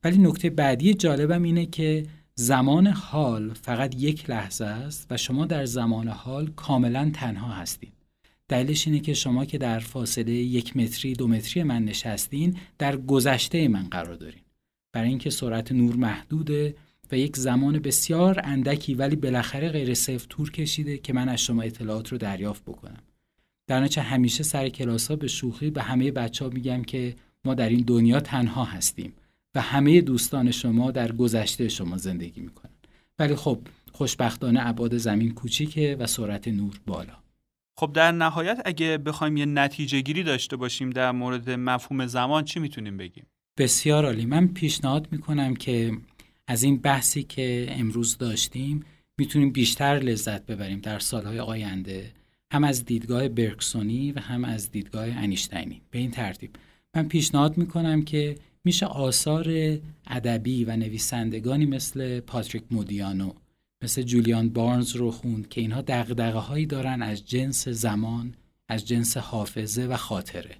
ولی 0.03 0.17
نکته 0.17 0.49
بعدی 0.49 0.93
جالبم 0.93 1.43
اینه 1.43 1.65
که 1.65 2.05
زمان 2.35 2.87
حال 2.87 3.53
فقط 3.53 3.95
یک 3.95 4.29
لحظه 4.29 4.65
است 4.65 5.07
و 5.09 5.17
شما 5.17 5.45
در 5.45 5.65
زمان 5.65 6.07
حال 6.07 6.47
کاملا 6.55 7.11
تنها 7.13 7.53
هستید. 7.53 7.93
دلیلش 8.47 8.87
اینه 8.87 8.99
که 8.99 9.13
شما 9.13 9.45
که 9.45 9.57
در 9.57 9.79
فاصله 9.79 10.31
یک 10.31 10.77
متری 10.77 11.13
دو 11.13 11.27
متری 11.27 11.63
من 11.63 11.85
نشستین 11.85 12.57
در 12.77 12.97
گذشته 12.97 13.67
من 13.67 13.83
قرار 13.83 14.15
دارین. 14.15 14.41
برای 14.93 15.09
اینکه 15.09 15.29
سرعت 15.29 15.71
نور 15.71 15.95
محدوده 15.95 16.75
و 17.11 17.17
یک 17.17 17.37
زمان 17.37 17.79
بسیار 17.79 18.41
اندکی 18.43 18.93
ولی 18.93 19.15
بالاخره 19.15 19.69
غیر 19.69 19.93
صفر 19.93 20.25
تور 20.29 20.51
کشیده 20.51 20.97
که 20.97 21.13
من 21.13 21.29
از 21.29 21.41
شما 21.41 21.61
اطلاعات 21.61 22.11
رو 22.11 22.17
دریافت 22.17 22.63
بکنم. 22.63 23.03
در 23.67 23.79
نتیجه 23.79 24.01
همیشه 24.01 24.43
سر 24.43 24.69
کلاس 24.69 25.07
ها 25.07 25.15
به 25.15 25.27
شوخی 25.27 25.69
به 25.69 25.81
همه 25.81 26.11
بچه 26.11 26.45
ها 26.45 26.51
میگم 26.51 26.83
که 26.83 27.15
ما 27.45 27.53
در 27.53 27.69
این 27.69 27.83
دنیا 27.87 28.19
تنها 28.19 28.63
هستیم 28.63 29.13
و 29.55 29.61
همه 29.61 30.01
دوستان 30.01 30.51
شما 30.51 30.91
در 30.91 31.11
گذشته 31.11 31.69
شما 31.69 31.97
زندگی 31.97 32.41
می‌کنن. 32.41 32.71
ولی 33.19 33.35
خب 33.35 33.59
خوشبختانه 33.91 34.67
ابعاد 34.67 34.97
زمین 34.97 35.33
کوچیکه 35.33 35.97
و 35.99 36.07
سرعت 36.07 36.47
نور 36.47 36.79
بالا. 36.85 37.13
خب 37.77 37.91
در 37.93 38.11
نهایت 38.11 38.61
اگه 38.65 38.97
بخوایم 38.97 39.37
یه 39.37 39.45
نتیجه 39.45 40.01
گیری 40.01 40.23
داشته 40.23 40.55
باشیم 40.55 40.89
در 40.89 41.11
مورد 41.11 41.49
مفهوم 41.49 42.05
زمان 42.05 42.43
چی 42.43 42.59
می‌تونیم 42.59 42.97
بگیم؟ 42.97 43.25
بسیار 43.57 44.05
عالی. 44.05 44.25
من 44.25 44.47
پیشنهاد 44.47 45.07
می‌کنم 45.11 45.55
که 45.55 45.91
از 46.47 46.63
این 46.63 46.77
بحثی 46.77 47.23
که 47.23 47.67
امروز 47.69 48.17
داشتیم 48.17 48.85
می‌تونیم 49.17 49.51
بیشتر 49.51 49.99
لذت 49.99 50.45
ببریم 50.45 50.79
در 50.79 50.99
سالهای 50.99 51.39
آینده 51.39 52.11
هم 52.51 52.63
از 52.63 52.85
دیدگاه 52.85 53.27
برکسونی 53.27 54.11
و 54.11 54.19
هم 54.19 54.45
از 54.45 54.71
دیدگاه 54.71 55.07
انیشتینی 55.07 55.81
به 55.91 55.99
این 55.99 56.11
ترتیب. 56.11 56.51
من 56.95 57.07
پیشنهاد 57.07 57.57
می‌کنم 57.57 58.01
که 58.01 58.35
میشه 58.63 58.85
آثار 58.85 59.77
ادبی 60.07 60.65
و 60.65 60.75
نویسندگانی 60.75 61.65
مثل 61.65 62.19
پاتریک 62.19 62.63
مودیانو 62.71 63.33
مثل 63.83 64.01
جولیان 64.01 64.49
بارنز 64.49 64.95
رو 64.95 65.11
خوند 65.11 65.49
که 65.49 65.61
اینها 65.61 65.81
دقدقه 65.81 66.39
هایی 66.39 66.65
دارن 66.65 67.01
از 67.01 67.25
جنس 67.25 67.67
زمان 67.67 68.33
از 68.67 68.87
جنس 68.87 69.17
حافظه 69.17 69.83
و 69.83 69.97
خاطره. 69.97 70.55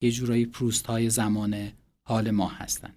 یه 0.00 0.10
جورایی 0.10 0.46
پروست 0.46 0.86
های 0.86 1.10
زمان 1.10 1.72
حال 2.02 2.30
ما 2.30 2.48
هستن. 2.48 2.92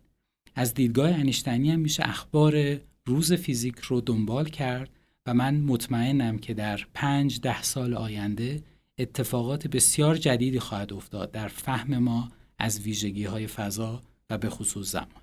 از 0.56 0.74
دیدگاه 0.74 1.10
انیشتینی 1.10 1.72
هم 1.72 1.80
میشه 1.80 2.10
اخبار 2.10 2.78
روز 3.06 3.34
فیزیک 3.34 3.80
رو 3.80 4.02
دنبال 4.02 4.46
کرد 4.46 4.90
و 5.26 5.34
من 5.34 5.56
مطمئنم 5.56 6.38
که 6.38 6.54
در 6.54 6.80
پنج 6.94 7.40
ده 7.40 7.64
سال 7.64 7.94
آینده 7.94 8.64
اتفاقات 8.98 9.68
بسیار 9.68 10.16
جدیدی 10.16 10.60
خواهد 10.60 10.94
افتاد 10.94 11.32
در 11.32 11.48
فهم 11.48 11.98
ما 11.98 12.30
از 12.60 12.82
ویژگی 12.82 13.24
های 13.24 13.48
فضا 13.48 14.02
و 14.30 14.38
به 14.38 14.50
خصوص 14.50 14.92
زمان. 14.92 15.22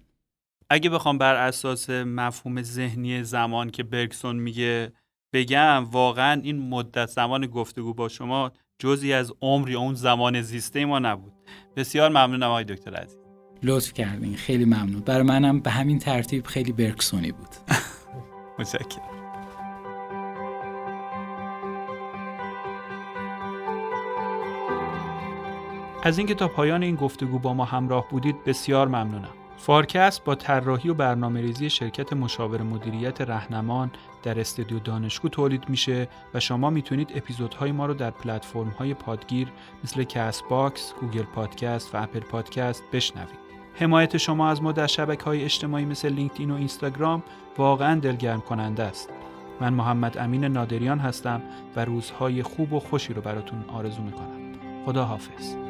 اگه 0.70 0.90
بخوام 0.90 1.18
بر 1.18 1.34
اساس 1.34 1.90
مفهوم 1.90 2.62
ذهنی 2.62 3.24
زمان 3.24 3.70
که 3.70 3.82
برگسون 3.82 4.36
میگه 4.36 4.92
بگم 5.32 5.84
واقعا 5.90 6.40
این 6.40 6.58
مدت 6.68 7.06
زمان 7.06 7.46
گفتگو 7.46 7.94
با 7.94 8.08
شما 8.08 8.52
جزی 8.78 9.12
از 9.12 9.32
عمر 9.42 9.70
یا 9.70 9.80
اون 9.80 9.94
زمان 9.94 10.42
زیسته 10.42 10.84
ما 10.84 10.98
نبود. 10.98 11.32
بسیار 11.76 12.10
ممنونم 12.10 12.48
آقای 12.48 12.64
دکتر 12.64 12.94
عزیز. 12.94 13.17
لطف 13.62 13.92
کردین 13.92 14.36
خیلی 14.36 14.64
ممنون 14.64 15.00
برای 15.00 15.22
منم 15.22 15.60
به 15.60 15.70
همین 15.70 15.98
ترتیب 15.98 16.46
خیلی 16.46 16.72
برکسونی 16.72 17.32
بود 17.32 17.48
متشکرم 18.58 19.18
از 26.02 26.18
اینکه 26.18 26.34
تا 26.34 26.48
پایان 26.48 26.82
این 26.82 26.94
گفتگو 26.94 27.38
با 27.38 27.54
ما 27.54 27.64
همراه 27.64 28.08
بودید 28.08 28.44
بسیار 28.44 28.88
ممنونم. 28.88 29.28
فارکست 29.56 30.24
با 30.24 30.34
طراحی 30.34 30.88
و 30.88 30.94
برنامه 30.94 31.40
ریزی 31.40 31.70
شرکت 31.70 32.12
مشاور 32.12 32.62
مدیریت 32.62 33.20
رهنمان 33.20 33.90
در 34.22 34.40
استودیو 34.40 34.78
دانشگو 34.78 35.28
تولید 35.28 35.68
میشه 35.68 36.08
و 36.34 36.40
شما 36.40 36.70
می‌تونید 36.70 37.12
اپیزودهای 37.14 37.72
ما 37.72 37.86
رو 37.86 37.94
در 37.94 38.10
پلتفرم 38.10 38.68
های 38.68 38.94
پادگیر 38.94 39.48
مثل 39.84 40.04
کست 40.04 40.44
باکس، 40.50 40.92
گوگل 41.00 41.22
پادکست 41.22 41.94
و 41.94 42.02
اپل 42.02 42.20
پادکست 42.20 42.82
بشنوید. 42.92 43.47
حمایت 43.80 44.16
شما 44.16 44.48
از 44.48 44.62
ما 44.62 44.72
در 44.72 44.86
شبکه 44.86 45.24
های 45.24 45.44
اجتماعی 45.44 45.84
مثل 45.84 46.08
لینکدین 46.08 46.50
و 46.50 46.54
اینستاگرام 46.54 47.22
واقعا 47.58 48.00
دلگرم 48.00 48.40
کننده 48.40 48.82
است. 48.82 49.10
من 49.60 49.72
محمد 49.72 50.18
امین 50.18 50.44
نادریان 50.44 50.98
هستم 50.98 51.42
و 51.76 51.84
روزهای 51.84 52.42
خوب 52.42 52.72
و 52.72 52.80
خوشی 52.80 53.14
رو 53.14 53.22
براتون 53.22 53.64
آرزو 53.68 54.02
می‌کنم. 54.02 54.52
خدا 54.86 55.04
حافظ. 55.04 55.67